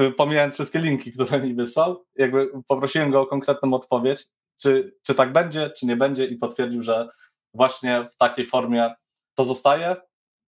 [0.00, 4.26] y, pomijając wszystkie linki, które mi wysłał, jakby poprosiłem go o konkretną odpowiedź,
[4.62, 7.08] czy, czy tak będzie, czy nie będzie i potwierdził, że
[7.54, 8.94] właśnie w takiej formie
[9.34, 9.96] to zostaje.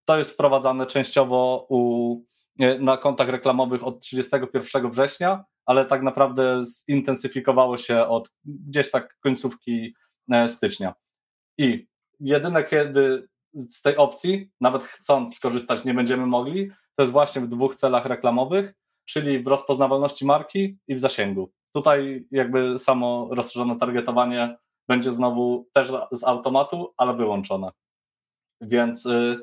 [0.05, 2.17] To jest wprowadzane częściowo u,
[2.63, 9.19] y, na kontach reklamowych od 31 września, ale tak naprawdę zintensyfikowało się od gdzieś tak
[9.21, 9.95] końcówki
[10.33, 10.95] e, stycznia.
[11.59, 11.87] I
[12.21, 13.29] jedyne, kiedy
[13.71, 18.07] z tej opcji, nawet chcąc skorzystać, nie będziemy mogli, to jest właśnie w dwóch celach
[18.07, 21.53] reklamowych, czyli w rozpoznawalności marki i w zasięgu.
[21.75, 24.57] Tutaj jakby samo rozszerzone targetowanie
[24.89, 27.71] będzie znowu też z automatu, ale wyłączone.
[28.61, 29.43] Więc y,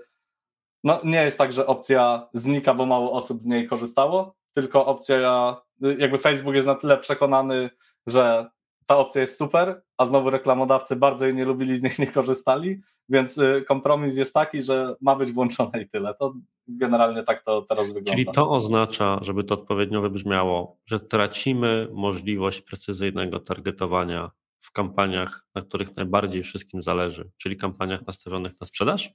[0.83, 5.55] no, nie jest tak, że opcja znika, bo mało osób z niej korzystało, tylko opcja,
[5.85, 7.69] y, jakby Facebook jest na tyle przekonany,
[8.07, 8.49] że
[8.85, 12.81] ta opcja jest super, a znowu reklamodawcy bardzo jej nie lubili, z niej nie korzystali,
[13.09, 16.13] więc y, kompromis jest taki, że ma być włączone i tyle.
[16.13, 16.33] To
[16.67, 18.11] generalnie tak to teraz wygląda.
[18.11, 25.61] Czyli to oznacza, żeby to odpowiednio wybrzmiało, że tracimy możliwość precyzyjnego targetowania w kampaniach, na
[25.61, 29.13] których najbardziej wszystkim zależy, czyli kampaniach nastawionych na sprzedaż?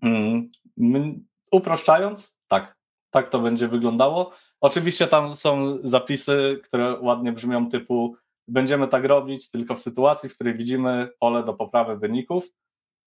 [0.00, 0.50] Hmm,
[1.50, 2.76] uproszczając, tak.
[3.10, 4.30] Tak to będzie wyglądało.
[4.60, 8.16] Oczywiście tam są zapisy, które ładnie brzmią typu
[8.48, 12.44] będziemy tak robić tylko w sytuacji, w której widzimy pole do poprawy wyników.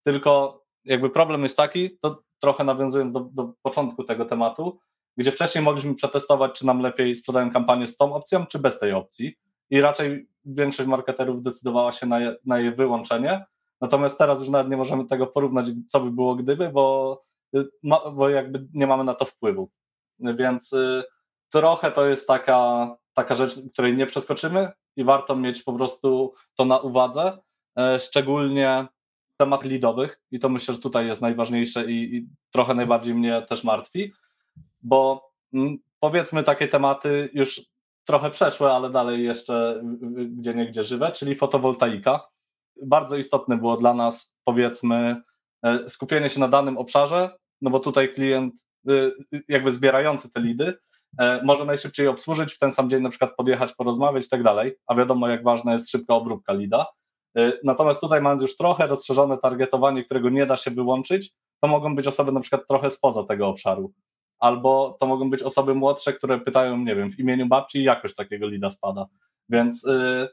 [0.04, 4.80] Tylko jakby problem jest taki, to trochę nawiązując do, do początku tego tematu,
[5.17, 8.93] gdzie wcześniej mogliśmy przetestować, czy nam lepiej sprzedają kampanię z tą opcją, czy bez tej
[8.93, 9.36] opcji.
[9.69, 13.45] I raczej większość marketerów decydowała się na, je, na jej wyłączenie.
[13.82, 17.23] Natomiast teraz już nawet nie możemy tego porównać, co by było gdyby, bo,
[18.13, 19.69] bo jakby nie mamy na to wpływu.
[20.19, 21.04] Więc y,
[21.50, 26.66] trochę to jest taka, taka rzecz, której nie przeskoczymy i warto mieć po prostu to
[26.66, 27.38] na uwadze,
[27.78, 28.88] e, szczególnie
[29.38, 33.64] temat lidowych i to myślę, że tutaj jest najważniejsze i, i trochę najbardziej mnie też
[33.64, 34.14] martwi,
[34.82, 37.62] bo m, powiedzmy takie tematy już
[38.04, 39.84] trochę przeszłe, ale dalej jeszcze
[40.30, 42.28] gdzie nie gdzie żywe, czyli fotowoltaika.
[42.86, 45.22] Bardzo istotne było dla nas, powiedzmy,
[45.64, 48.54] e, skupienie się na danym obszarze, no bo tutaj klient,
[48.90, 48.92] e,
[49.48, 50.78] jakby zbierający te lidy,
[51.43, 54.96] może najszybciej obsłużyć, w ten sam dzień na przykład podjechać, porozmawiać i tak dalej, a
[54.96, 56.86] wiadomo jak ważna jest szybka obróbka lida.
[57.38, 61.96] E, natomiast tutaj mając już trochę rozszerzone targetowanie, którego nie da się wyłączyć, to mogą
[61.96, 63.93] być osoby na przykład trochę spoza tego obszaru.
[64.39, 68.15] Albo to mogą być osoby młodsze, które pytają, nie wiem, w imieniu babci i jakość
[68.15, 69.06] takiego lida spada.
[69.50, 70.28] Więc yy,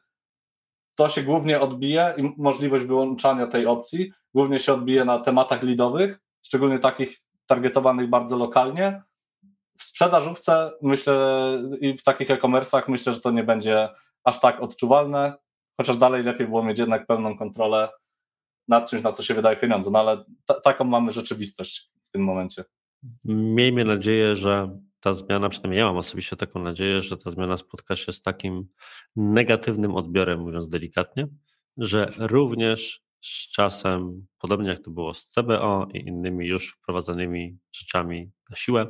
[0.95, 6.21] to się głównie odbije i możliwość wyłączania tej opcji głównie się odbije na tematach lidowych,
[6.43, 9.03] szczególnie takich targetowanych bardzo lokalnie,
[9.79, 11.15] w sprzedażówce myślę
[11.81, 13.89] i w takich e-commerce'ach myślę, że to nie będzie
[14.25, 15.35] aż tak odczuwalne,
[15.77, 17.89] chociaż dalej lepiej było mieć jednak pełną kontrolę
[18.69, 20.25] nad czymś, na co się wydaje pieniądze, no ale
[20.65, 22.65] taką mamy rzeczywistość w tym momencie.
[23.25, 27.97] Miejmy nadzieję, że ta zmiana, przynajmniej ja mam osobiście taką nadzieję, że ta zmiana spotka
[27.97, 28.69] się z takim
[29.17, 31.29] negatywnym odbiorem, mówiąc delikatnie,
[31.77, 38.31] że również z czasem, podobnie jak to było z CBO i innymi już wprowadzonymi rzeczami
[38.51, 38.87] na siłę,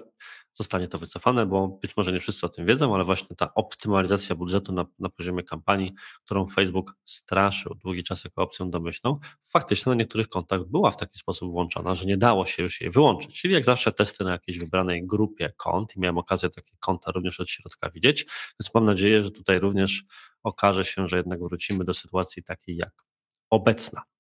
[0.55, 4.35] zostanie to wycofane, bo być może nie wszyscy o tym wiedzą, ale właśnie ta optymalizacja
[4.35, 9.97] budżetu na, na poziomie kampanii, którą Facebook straszył długi czas jako opcją domyślną, faktycznie na
[9.97, 13.41] niektórych kontach była w taki sposób włączona, że nie dało się już jej wyłączyć.
[13.41, 17.41] Czyli jak zawsze testy na jakiejś wybranej grupie kont i miałem okazję takie konta również
[17.41, 18.27] od środka widzieć,
[18.61, 20.05] więc mam nadzieję, że tutaj również
[20.43, 22.93] okaże się, że jednak wrócimy do sytuacji takiej jak
[23.51, 24.14] obecna.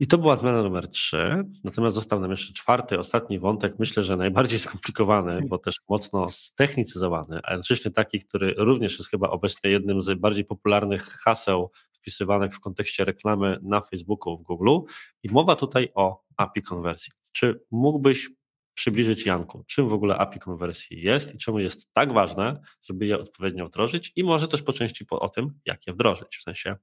[0.00, 1.44] I to była zmiana numer trzy.
[1.64, 7.40] Natomiast został nam jeszcze czwarty, ostatni wątek, myślę, że najbardziej skomplikowany, bo też mocno ztechnicyzowany,
[7.44, 12.60] a jednocześnie taki, który również jest chyba obecnie jednym z bardziej popularnych haseł wpisywanych w
[12.60, 14.78] kontekście reklamy na Facebooku, w Google.
[15.22, 17.12] I mowa tutaj o API konwersji.
[17.32, 18.30] Czy mógłbyś
[18.74, 23.18] przybliżyć Janku, czym w ogóle API konwersji jest i czemu jest tak ważne, żeby je
[23.18, 26.76] odpowiednio wdrożyć i może też po części po, o tym, jak je wdrożyć, w sensie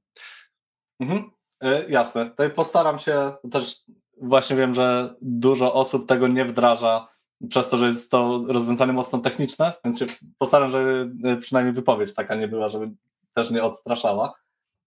[0.99, 1.31] mhm.
[1.61, 2.29] E, jasne.
[2.29, 3.83] Tutaj postaram się, też
[4.21, 7.07] właśnie wiem, że dużo osób tego nie wdraża
[7.49, 10.05] przez to, że jest to rozwiązanie mocno techniczne, więc się
[10.37, 12.91] postaram, żeby e, przynajmniej wypowiedź taka nie była, żeby
[13.33, 14.33] też nie odstraszała.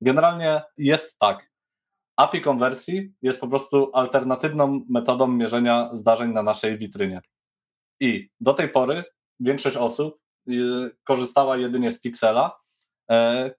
[0.01, 1.53] Generalnie jest tak.
[2.17, 7.21] API konwersji jest po prostu alternatywną metodą mierzenia zdarzeń na naszej witrynie.
[8.01, 9.05] I do tej pory
[9.41, 10.53] większość osób e,
[11.05, 12.63] korzystała jedynie z Pixela,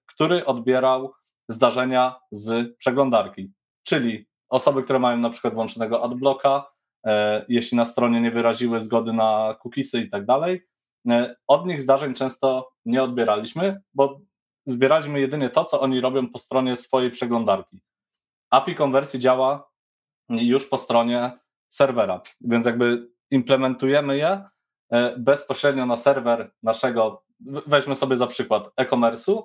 [0.06, 1.14] który odbierał
[1.50, 3.52] zdarzenia z przeglądarki.
[3.84, 6.72] Czyli osoby, które mają na przykład włączonego adblocka,
[7.06, 10.68] e, jeśli na stronie nie wyraziły zgody na cookiesy i tak dalej,
[11.10, 14.22] e, od nich zdarzeń często nie odbieraliśmy, bo
[14.66, 17.82] zbieraliśmy jedynie to, co oni robią po stronie swojej przeglądarki.
[18.50, 19.72] API konwersji działa
[20.30, 21.32] już po stronie
[21.70, 24.46] serwera, więc jakby implementujemy je
[24.92, 27.24] e, bezpośrednio na serwer naszego,
[27.68, 29.44] weźmy sobie za przykład e-commerce'u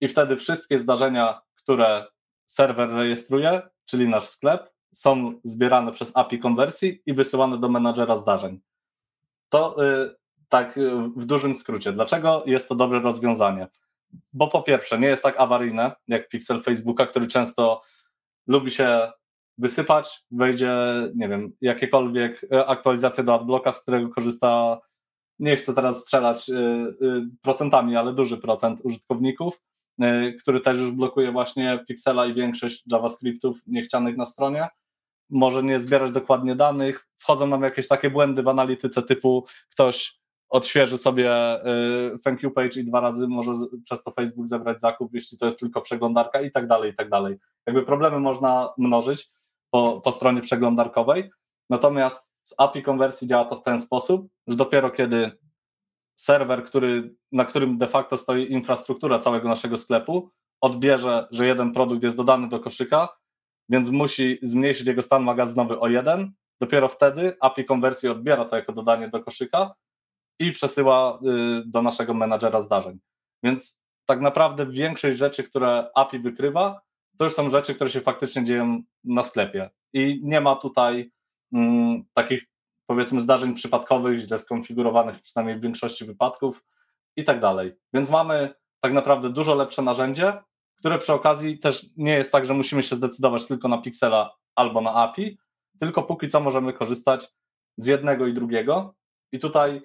[0.00, 2.06] i wtedy wszystkie zdarzenia, które
[2.44, 8.60] serwer rejestruje, czyli nasz sklep, są zbierane przez API konwersji i wysyłane do menadżera zdarzeń.
[9.48, 10.16] To y,
[10.48, 11.92] tak y, w dużym skrócie.
[11.92, 13.68] Dlaczego jest to dobre rozwiązanie?
[14.32, 17.82] Bo po pierwsze, nie jest tak awaryjne jak Pixel Facebooka, który często
[18.46, 19.12] lubi się
[19.58, 20.72] wysypać, wejdzie,
[21.14, 24.78] nie wiem, jakiekolwiek e, aktualizacje do adblocka, z którego korzysta,
[25.38, 26.54] nie chcę teraz strzelać y,
[27.42, 29.60] procentami, ale duży procent użytkowników,
[30.40, 34.68] który też już blokuje właśnie Pixela i większość JavaScriptów niechcianych na stronie.
[35.30, 40.98] Może nie zbierać dokładnie danych, wchodzą nam jakieś takie błędy w analityce typu ktoś odświeży
[40.98, 41.56] sobie
[42.14, 43.52] y, thank you page i dwa razy może
[43.84, 47.08] przez to Facebook zebrać zakup, jeśli to jest tylko przeglądarka i tak dalej, i tak
[47.08, 47.36] dalej.
[47.66, 49.28] Jakby problemy można mnożyć
[49.70, 51.30] po, po stronie przeglądarkowej,
[51.70, 55.30] natomiast z API konwersji działa to w ten sposób, że dopiero kiedy
[56.14, 62.02] serwer, który, na którym de facto stoi infrastruktura całego naszego sklepu, odbierze, że jeden produkt
[62.02, 63.08] jest dodany do koszyka,
[63.68, 66.32] więc musi zmniejszyć jego stan magazynowy o jeden.
[66.60, 69.74] Dopiero wtedy API konwersji odbiera to jako dodanie do koszyka
[70.38, 72.98] i przesyła y, do naszego menadżera zdarzeń.
[73.42, 76.80] Więc tak naprawdę większość rzeczy, które API wykrywa,
[77.18, 79.70] to już są rzeczy, które się faktycznie dzieją na sklepie.
[79.92, 81.12] I nie ma tutaj
[81.52, 82.44] mm, takich
[82.86, 86.64] powiedzmy zdarzeń przypadkowych, źle skonfigurowanych, przynajmniej w większości wypadków
[87.18, 87.76] i tak dalej.
[87.94, 90.32] Więc mamy tak naprawdę dużo lepsze narzędzie,
[90.78, 94.80] które przy okazji też nie jest tak, że musimy się zdecydować tylko na Pixela albo
[94.80, 95.38] na API,
[95.80, 97.28] tylko póki co możemy korzystać
[97.78, 98.94] z jednego i drugiego.
[99.32, 99.82] I tutaj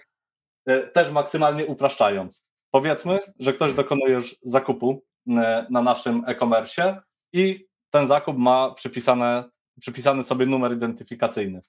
[0.65, 2.45] e, też maksymalnie upraszczając.
[2.71, 7.01] Powiedzmy, że ktoś dokonuje już zakupu e, na naszym e-commerce
[7.33, 11.61] i ten zakup ma przypisane, przypisany sobie numer identyfikacyjny.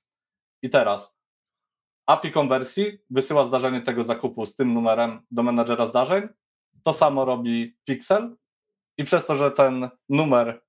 [0.62, 1.18] I teraz
[2.06, 6.28] API konwersji wysyła zdarzenie tego zakupu z tym numerem do menadżera zdarzeń.
[6.82, 8.36] To samo robi Pixel
[8.98, 10.62] i przez to, że ten numer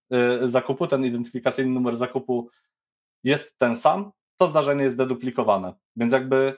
[0.43, 2.49] y, zakupu, ten identyfikacyjny numer zakupu
[3.23, 5.73] jest ten sam, to zdarzenie jest deduplikowane.
[5.95, 6.57] Więc jakby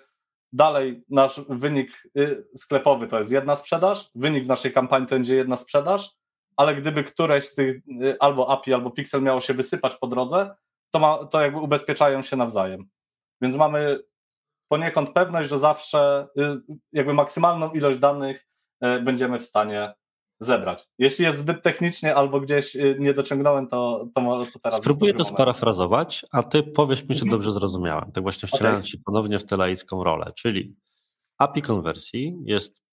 [0.53, 5.35] dalej nasz wynik y, sklepowy to jest jedna sprzedaż, wynik w naszej kampanii to będzie
[5.35, 6.11] jedna sprzedaż,
[6.55, 10.55] ale gdyby któreś z tych y, albo API, albo Pixel miało się wysypać po drodze,
[10.91, 12.89] to, ma, to jakby ubezpieczają się nawzajem.
[13.41, 13.99] Więc mamy
[14.67, 16.27] poniekąd pewność, że zawsze
[16.93, 18.47] jakby maksymalną ilość danych
[18.81, 19.93] będziemy w stanie
[20.39, 20.87] zebrać.
[20.99, 24.79] Jeśli jest zbyt technicznie albo gdzieś y, nie dociągnąłem, to, to, to teraz.
[24.79, 27.31] Spróbuję to sparafrazować, a ty powiesz mi, czy mhm.
[27.31, 28.11] dobrze zrozumiałem.
[28.11, 28.91] Tak właśnie wcielając okay.
[28.91, 30.75] się ponownie w tę laicką rolę, czyli
[31.37, 32.86] API konwersji jest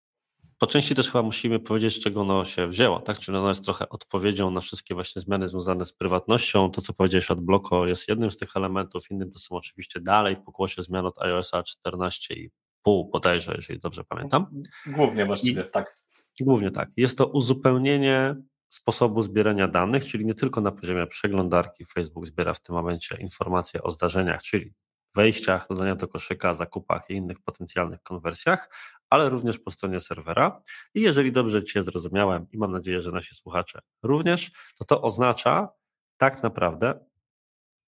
[0.65, 3.19] po części też chyba musimy powiedzieć, z czego ono się wzięło, tak?
[3.19, 6.71] Czyli ono jest trochę odpowiedzią na wszystkie właśnie zmiany związane z prywatnością.
[6.71, 10.37] To, co powiedziałeś od bloku, jest jednym z tych elementów, innym to są oczywiście dalej
[10.37, 14.47] pokłosie zmian od iOSa 14,5 bodajże, jeżeli dobrze pamiętam.
[14.87, 15.99] Głównie właściwie, I, tak.
[16.41, 16.89] Głównie tak.
[16.97, 18.37] Jest to uzupełnienie
[18.69, 23.83] sposobu zbierania danych, czyli nie tylko na poziomie przeglądarki Facebook zbiera w tym momencie informacje
[23.83, 24.73] o zdarzeniach, czyli
[25.15, 28.69] wejściach, dodania do koszyka, zakupach i innych potencjalnych konwersjach,
[29.11, 30.63] ale również po stronie serwera.
[30.95, 35.69] I jeżeli dobrze Cię zrozumiałem i mam nadzieję, że nasi słuchacze również, to to oznacza
[36.17, 37.05] tak naprawdę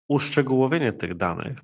[0.08, 1.58] uszczegółowienie tych danych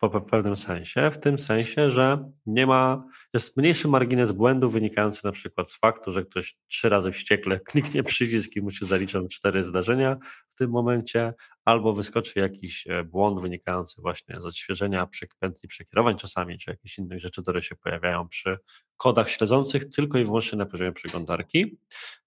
[0.00, 5.32] po pewnym sensie, w tym sensie, że nie ma, jest mniejszy margines błędu wynikający na
[5.32, 9.62] przykład z faktu, że ktoś trzy razy wściekle kliknie przycisk i mu się zaliczą cztery
[9.62, 10.16] zdarzenia
[10.48, 16.58] w tym momencie, albo wyskoczy jakiś e, błąd wynikający właśnie z odświeżenia pętli przekierowań czasami,
[16.58, 18.58] czy jakichś innych rzeczy, które się pojawiają przy
[18.96, 21.78] kodach śledzących tylko i wyłącznie na poziomie przeglądarki.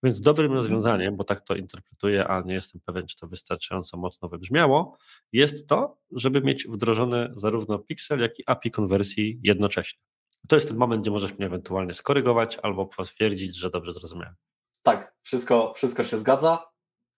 [0.04, 0.58] Więc dobrym mhm.
[0.58, 4.98] rozwiązaniem, bo tak to interpretuję, a nie jestem pewien, czy to wystarczająco mocno wybrzmiało,
[5.32, 10.04] jest to, żeby mieć wdrożony zarówno Pixel, jak i API konwersji jednocześnie.
[10.48, 14.36] To jest ten moment, gdzie możesz mnie ewentualnie skorygować albo potwierdzić, że dobrze zrozumiałem.
[14.84, 16.66] Tak, wszystko, wszystko się zgadza.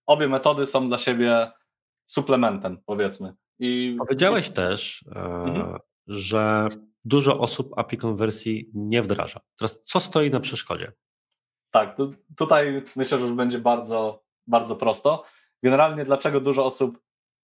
[0.06, 1.50] Obie metody są dla siebie
[2.06, 3.34] suplementem, powiedzmy.
[3.58, 5.78] I powiedziałeś też, e, mhm.
[6.06, 6.68] że
[7.04, 9.40] dużo osób API konwersji nie wdraża.
[9.58, 10.92] Teraz co stoi na przeszkodzie?
[11.70, 11.96] Tak,
[12.36, 15.24] tutaj myślę, że już będzie bardzo, bardzo prosto.
[15.62, 16.98] Generalnie dlaczego dużo osób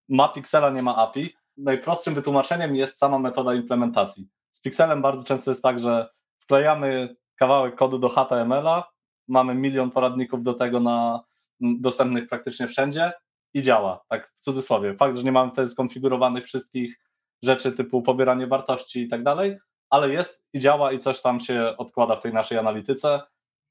[0.09, 1.35] ma Pixela, nie ma API?
[1.57, 4.29] Najprostszym wytłumaczeniem jest sama metoda implementacji.
[4.51, 6.09] Z Pixelem bardzo często jest tak, że
[6.39, 8.93] wklejamy kawałek kodu do HTML-a,
[9.29, 11.21] mamy milion poradników do tego na
[11.61, 13.13] dostępnych praktycznie wszędzie
[13.55, 14.95] i działa, tak w cudzysłowie.
[14.95, 16.99] Fakt, że nie mamy wtedy skonfigurowanych wszystkich
[17.45, 19.59] rzeczy typu pobieranie wartości i tak dalej,
[19.91, 23.21] ale jest i działa i coś tam się odkłada w tej naszej analityce.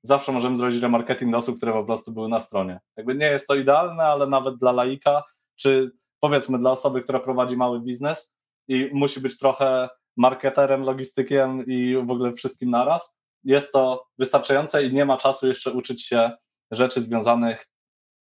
[0.04, 2.80] Zawsze możemy zrobić remarketing do osób, które po prostu były na stronie.
[2.98, 5.24] Jakby nie jest to idealne, ale nawet dla laika,
[5.56, 8.36] czy powiedzmy dla osoby, która prowadzi mały biznes
[8.68, 14.94] i musi być trochę marketerem, logistykiem i w ogóle wszystkim naraz, jest to wystarczające i
[14.94, 16.32] nie ma czasu jeszcze uczyć się
[16.72, 17.71] rzeczy związanych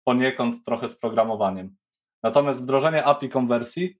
[0.04, 1.76] poniekąd trochę z programowaniem.
[2.22, 3.98] Natomiast wdrożenie API konwersji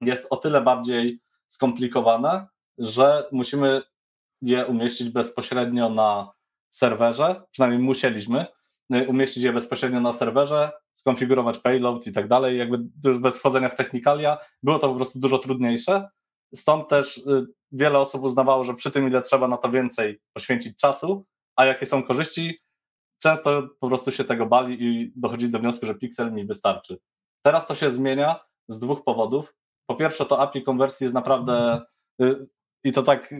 [0.00, 2.46] jest o tyle bardziej skomplikowane,
[2.78, 3.82] że musimy
[4.42, 6.32] je umieścić bezpośrednio na
[6.70, 8.46] serwerze, przynajmniej musieliśmy
[8.94, 13.68] y, umieścić je bezpośrednio na serwerze, skonfigurować payload i tak dalej, jakby już bez wchodzenia
[13.68, 16.08] w technikalia, było to po prostu dużo trudniejsze.
[16.54, 20.78] Stąd też y, wiele osób uznawało, że przy tym, ile trzeba na to więcej poświęcić
[20.78, 21.26] czasu,
[21.56, 22.60] a jakie są korzyści,
[23.26, 26.98] często po prostu się tego bali i dochodzi do wniosku, że Pixel mi wystarczy.
[27.42, 29.54] Teraz to się zmienia z dwóch powodów.
[29.86, 31.82] Po pierwsze, to API konwersji jest naprawdę
[32.22, 32.46] y,
[32.84, 33.34] i to tak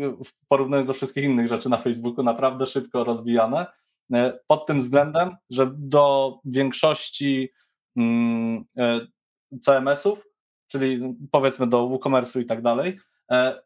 [0.48, 3.66] porównując do wszystkich innych rzeczy na Facebooku, naprawdę szybko rozwijane.
[4.14, 7.52] E, pod tym względem, że do większości
[7.96, 8.64] mm,
[9.60, 10.26] CMS-ów,
[10.68, 12.98] czyli powiedzmy do WooCommerce'u i tak dalej,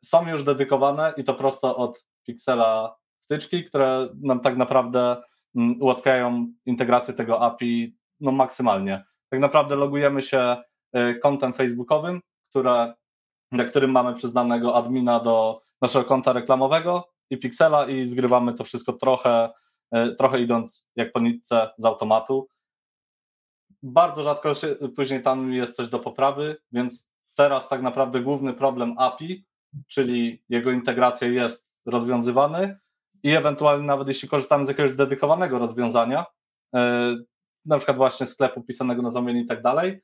[0.05, 5.17] są już dedykowane i to prosto od Pixela wtyczki, które nam tak naprawdę
[5.55, 9.05] ułatwiają integrację tego API no, maksymalnie.
[9.29, 10.57] Tak naprawdę logujemy się
[11.23, 12.21] kontem facebookowym,
[12.51, 12.95] które,
[13.53, 18.93] na którym mamy przyznanego admina do naszego konta reklamowego i Pixela i zgrywamy to wszystko
[18.93, 19.51] trochę,
[19.91, 22.49] e, trochę idąc jak po nitce z automatu.
[23.83, 28.95] Bardzo rzadko się, później tam jest coś do poprawy, więc teraz tak naprawdę główny problem
[28.99, 29.45] API,
[29.89, 32.79] czyli jego integracja jest rozwiązywany
[33.23, 36.27] i ewentualnie nawet jeśli korzystamy z jakiegoś dedykowanego rozwiązania,
[36.75, 37.15] e,
[37.65, 40.01] na przykład właśnie sklepu pisanego na zamian i tak dalej,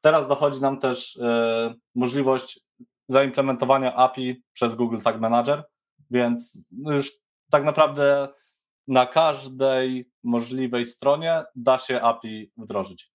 [0.00, 2.60] teraz dochodzi nam też e, możliwość
[3.08, 5.64] zaimplementowania API przez Google Tag Manager,
[6.10, 7.12] więc już
[7.50, 8.28] tak naprawdę
[8.88, 13.10] na każdej możliwej stronie da się API wdrożyć.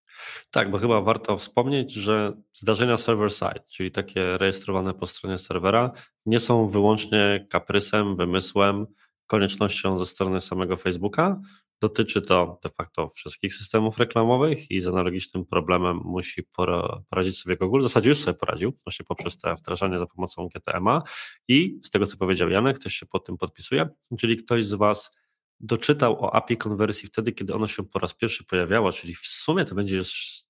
[0.52, 5.92] Tak, bo chyba warto wspomnieć, że zdarzenia server-side, czyli takie rejestrowane po stronie serwera,
[6.26, 8.86] nie są wyłącznie kaprysem, wymysłem,
[9.28, 11.40] koniecznością ze strony samego Facebooka,
[11.84, 17.80] Dotyczy to de facto wszystkich systemów reklamowych i z analogicznym problemem musi poradzić sobie Google.
[17.80, 21.04] W zasadzie już sobie poradził, właśnie poprzez te wdrażanie za pomocą GTM-a
[21.48, 25.12] i z tego, co powiedział Janek, ktoś się pod tym podpisuje, czyli ktoś z Was
[25.60, 29.66] doczytał o API konwersji wtedy, kiedy ono się po raz pierwszy pojawiało, czyli w sumie
[29.66, 30.42] to będzie już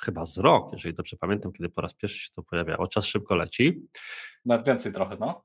[0.00, 2.86] chyba z rok, jeżeli dobrze pamiętam, kiedy po raz pierwszy się to pojawiało.
[2.86, 3.88] Czas szybko leci.
[4.44, 5.44] Nawet więcej trochę, no.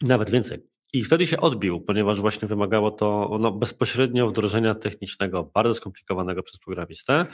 [0.00, 0.71] Nawet więcej.
[0.92, 6.58] I wtedy się odbił, ponieważ właśnie wymagało to no, bezpośrednio wdrożenia technicznego, bardzo skomplikowanego przez
[6.58, 7.26] programistę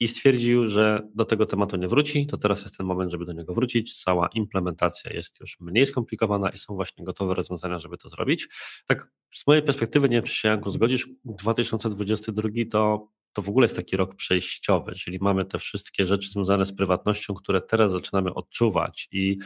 [0.00, 3.32] i stwierdził, że do tego tematu nie wróci, to teraz jest ten moment, żeby do
[3.32, 4.02] niego wrócić.
[4.02, 8.48] Cała implementacja jest już mniej skomplikowana i są właśnie gotowe rozwiązania, żeby to zrobić.
[8.86, 13.64] Tak z mojej perspektywy, nie wiem czy się Janku zgodzisz, 2022 to, to w ogóle
[13.64, 18.34] jest taki rok przejściowy, czyli mamy te wszystkie rzeczy związane z prywatnością, które teraz zaczynamy
[18.34, 19.38] odczuwać i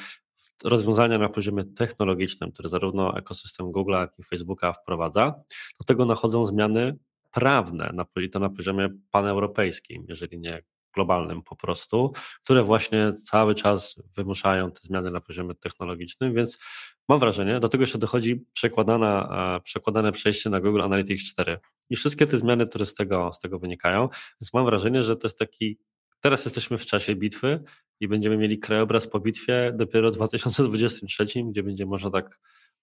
[0.64, 5.34] rozwiązania na poziomie technologicznym, które zarówno ekosystem Google, jak i Facebooka wprowadza,
[5.80, 6.98] do tego nachodzą zmiany
[7.30, 7.92] prawne,
[8.32, 10.62] to na poziomie paneuropejskim, jeżeli nie
[10.94, 12.12] globalnym po prostu,
[12.44, 16.58] które właśnie cały czas wymuszają te zmiany na poziomie technologicznym, więc
[17.08, 21.58] mam wrażenie, do tego jeszcze dochodzi przekładana, e, przekładane przejście na Google Analytics 4
[21.90, 24.08] i wszystkie te zmiany, które z tego, z tego wynikają,
[24.40, 25.78] więc mam wrażenie, że to jest taki
[26.20, 27.64] Teraz jesteśmy w czasie bitwy
[28.00, 32.40] i będziemy mieli krajobraz po bitwie dopiero w 2023, gdzie będzie można tak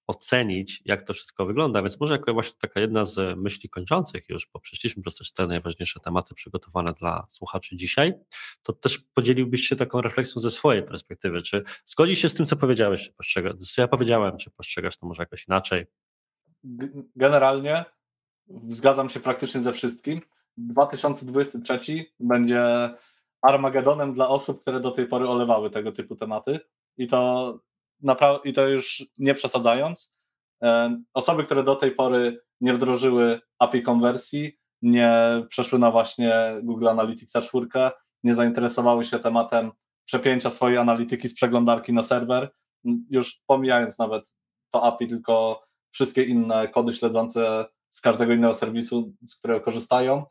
[0.08, 1.82] ocenić, jak to wszystko wygląda.
[1.82, 5.48] Więc może jako właśnie taka jedna z myśli kończących już, bo przeszliśmy przez te cztery
[5.48, 8.14] najważniejsze tematy przygotowane dla słuchaczy dzisiaj,
[8.64, 11.42] to też podzieliłbyś się taką refleksją ze swojej perspektywy.
[11.42, 15.08] Czy zgodzisz się z tym, co powiedziałeś, czy postrzegasz, co ja powiedziałem, czy postrzegasz to
[15.08, 15.86] może jakoś inaczej?
[17.16, 17.86] Generalnie
[18.68, 20.22] zgadzam się praktycznie ze wszystkim.
[20.58, 22.90] 2023 będzie
[23.48, 26.60] Armagedonem dla osób, które do tej pory olewały tego typu tematy
[26.98, 27.60] i to,
[28.44, 30.16] i to już nie przesadzając.
[31.14, 35.12] Osoby, które do tej pory nie wdrożyły API konwersji, nie
[35.50, 36.34] przeszły na właśnie
[36.64, 37.68] Google Analytics 4,
[38.24, 39.72] nie zainteresowały się tematem
[40.06, 42.50] przepięcia swojej analityki z przeglądarki na serwer,
[43.10, 44.32] już pomijając nawet
[44.72, 50.26] to API, tylko wszystkie inne kody śledzące z każdego innego serwisu, z którego korzystają,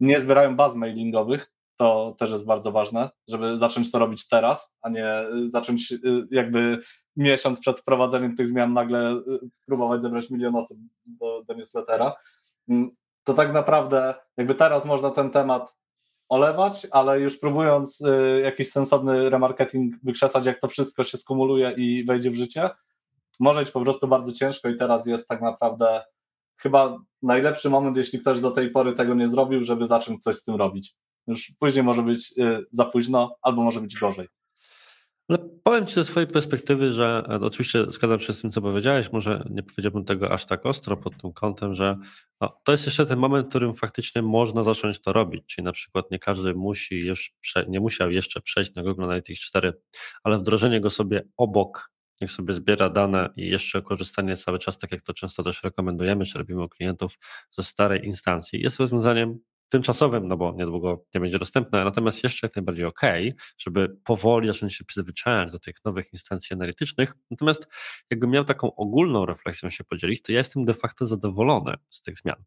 [0.00, 4.88] nie zbierają baz mailingowych, to też jest bardzo ważne, żeby zacząć to robić teraz, a
[4.88, 5.98] nie y, zacząć y,
[6.30, 6.78] jakby
[7.16, 9.22] miesiąc przed wprowadzeniem tych zmian nagle y,
[9.66, 12.14] próbować zebrać milion osób do, do newslettera.
[12.68, 12.90] Mm,
[13.24, 15.74] to tak naprawdę jakby teraz można ten temat
[16.28, 18.02] olewać, ale już próbując
[18.42, 22.70] jakiś sensowny remarketing wykrzesać, jak to wszystko się skumuluje i wejdzie w życie,
[23.40, 26.02] może być po prostu bardzo ciężko i teraz jest tak naprawdę
[26.56, 30.44] chyba najlepszy moment, jeśli ktoś do tej pory tego nie zrobił, żeby zacząć coś z
[30.44, 30.96] tym robić.
[31.28, 34.28] Już później może być y, za późno, albo może być gorzej.
[35.28, 39.12] Ale powiem Ci ze swojej perspektywy, że e, oczywiście zgadzam się z tym, co powiedziałeś,
[39.12, 41.96] może nie powiedziałbym tego aż tak ostro pod tym kątem, że
[42.40, 45.72] no, to jest jeszcze ten moment, w którym faktycznie można zacząć to robić, czyli na
[45.72, 47.32] przykład nie każdy musi już,
[47.68, 49.72] nie musiał jeszcze przejść na Google Analytics 4,
[50.22, 54.92] ale wdrożenie go sobie obok, niech sobie zbiera dane i jeszcze korzystanie cały czas, tak
[54.92, 57.18] jak to często też rekomendujemy, czy robimy u klientów
[57.50, 59.38] ze starej instancji, jest rozwiązaniem
[59.68, 63.00] tymczasowym, no bo niedługo nie będzie dostępne, natomiast jeszcze jak najbardziej ok,
[63.58, 67.14] żeby powoli zacząć się przyzwyczajać do tych nowych instancji analitycznych.
[67.30, 67.68] Natomiast
[68.10, 72.16] jakbym miał taką ogólną refleksją się podzielić, to ja jestem de facto zadowolony z tych
[72.16, 72.44] zmian.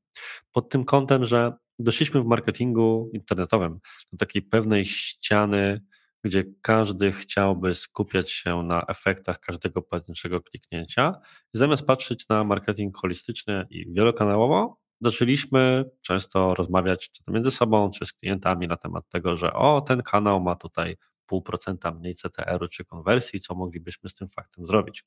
[0.51, 3.79] Pod tym kątem, że doszliśmy w marketingu internetowym
[4.11, 5.81] do takiej pewnej ściany,
[6.23, 11.13] gdzie każdy chciałby skupiać się na efektach każdego pojedynczego kliknięcia,
[11.53, 18.05] zamiast patrzeć na marketing holistyczny i wielokanałowo, zaczęliśmy często rozmawiać czy to między sobą, czy
[18.05, 22.67] z klientami na temat tego, że o, ten kanał ma tutaj pół procenta mniej CTR-u
[22.67, 25.03] czy konwersji, co moglibyśmy z tym faktem zrobić.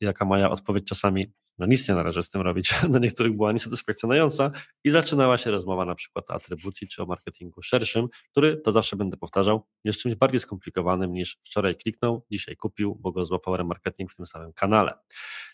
[0.00, 3.52] I taka moja odpowiedź czasami, no nic nie należy z tym robić, dla niektórych była
[3.52, 4.50] niesatysfakcjonująca
[4.84, 8.96] i zaczynała się rozmowa na przykład o atrybucji czy o marketingu szerszym, który, to zawsze
[8.96, 14.12] będę powtarzał, jest czymś bardziej skomplikowanym niż wczoraj kliknął, dzisiaj kupił, bo go złapał remarketing
[14.12, 14.94] w tym samym kanale.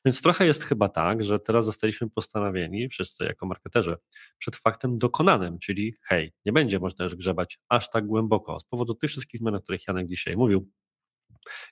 [0.04, 3.96] Więc trochę jest chyba tak, że teraz zostaliśmy postanowieni, wszyscy jako marketerzy,
[4.38, 8.94] przed faktem dokonanym, czyli hej, nie będzie można już grzebać aż tak głęboko z powodu
[8.94, 10.70] tych wszystkich zmian, o których Janek dzisiaj mówił.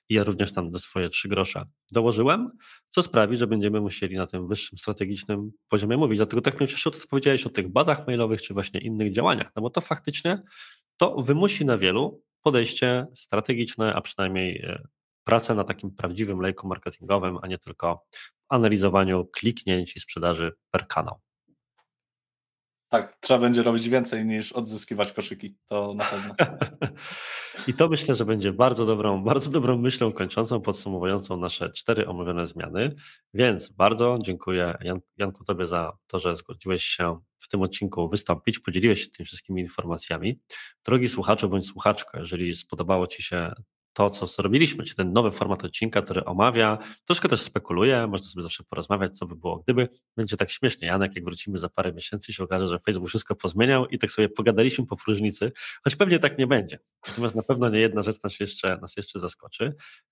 [0.09, 2.51] I ja również tam do swoje trzy grosze dołożyłem,
[2.89, 6.17] co sprawi, że będziemy musieli na tym wyższym strategicznym poziomie mówić.
[6.17, 9.51] Dlatego tak mnie cieszyło to, co powiedziałeś o tych bazach mailowych, czy właśnie innych działaniach,
[9.55, 10.41] no bo to faktycznie
[10.97, 14.87] to wymusi na wielu podejście strategiczne, a przynajmniej e,
[15.23, 18.05] pracę na takim prawdziwym lejku marketingowym, a nie tylko
[18.49, 21.19] analizowaniu kliknięć i sprzedaży per kanał.
[22.91, 26.35] Tak, trzeba będzie robić więcej niż odzyskiwać koszyki, to na pewno.
[27.67, 32.47] I to myślę, że będzie bardzo dobrą, bardzo dobrą myślą kończącą, podsumowującą nasze cztery omówione
[32.47, 32.95] zmiany.
[33.33, 38.59] Więc bardzo dziękuję Jan, Janku Tobie za to, że zgodziłeś się w tym odcinku wystąpić,
[38.59, 40.39] podzieliłeś się tymi wszystkimi informacjami.
[40.85, 43.51] Drogi słuchaczu bądź słuchaczko, jeżeli spodobało Ci się
[43.93, 48.43] to, co zrobiliśmy, czy ten nowy format odcinka, który omawia, troszkę też spekuluje, można sobie
[48.43, 49.89] zawsze porozmawiać, co by było gdyby.
[50.17, 53.87] Będzie tak śmiesznie, Janek, jak wrócimy za parę miesięcy się okaże, że Facebook wszystko pozmieniał
[53.87, 55.51] i tak sobie pogadaliśmy po próżnicy,
[55.83, 56.79] choć pewnie tak nie będzie.
[57.07, 59.63] Natomiast na pewno nie jedna rzecz nas jeszcze, nas jeszcze zaskoczy.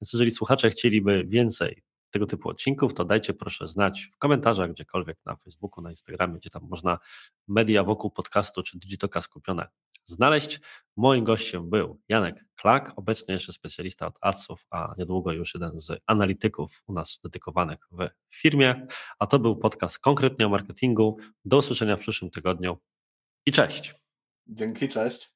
[0.02, 5.18] Więc jeżeli słuchacze chcieliby więcej tego typu odcinków, to dajcie proszę znać w komentarzach, gdziekolwiek
[5.26, 7.00] na Facebooku, na Instagramie, gdzie tam można
[7.48, 9.68] media wokół podcastu czy Digitoka skupione
[10.10, 10.60] znaleźć.
[10.98, 16.02] Moim gościem był Janek Klak, obecnie jeszcze specjalista od adsów, a niedługo już jeden z
[16.08, 18.88] analityków u nas dedykowanych w firmie.
[19.20, 21.18] A to był podcast konkretnie o marketingu.
[21.46, 22.78] Do usłyszenia w przyszłym tygodniu
[23.46, 23.96] i cześć.
[24.48, 25.30] Dzięki, cześć.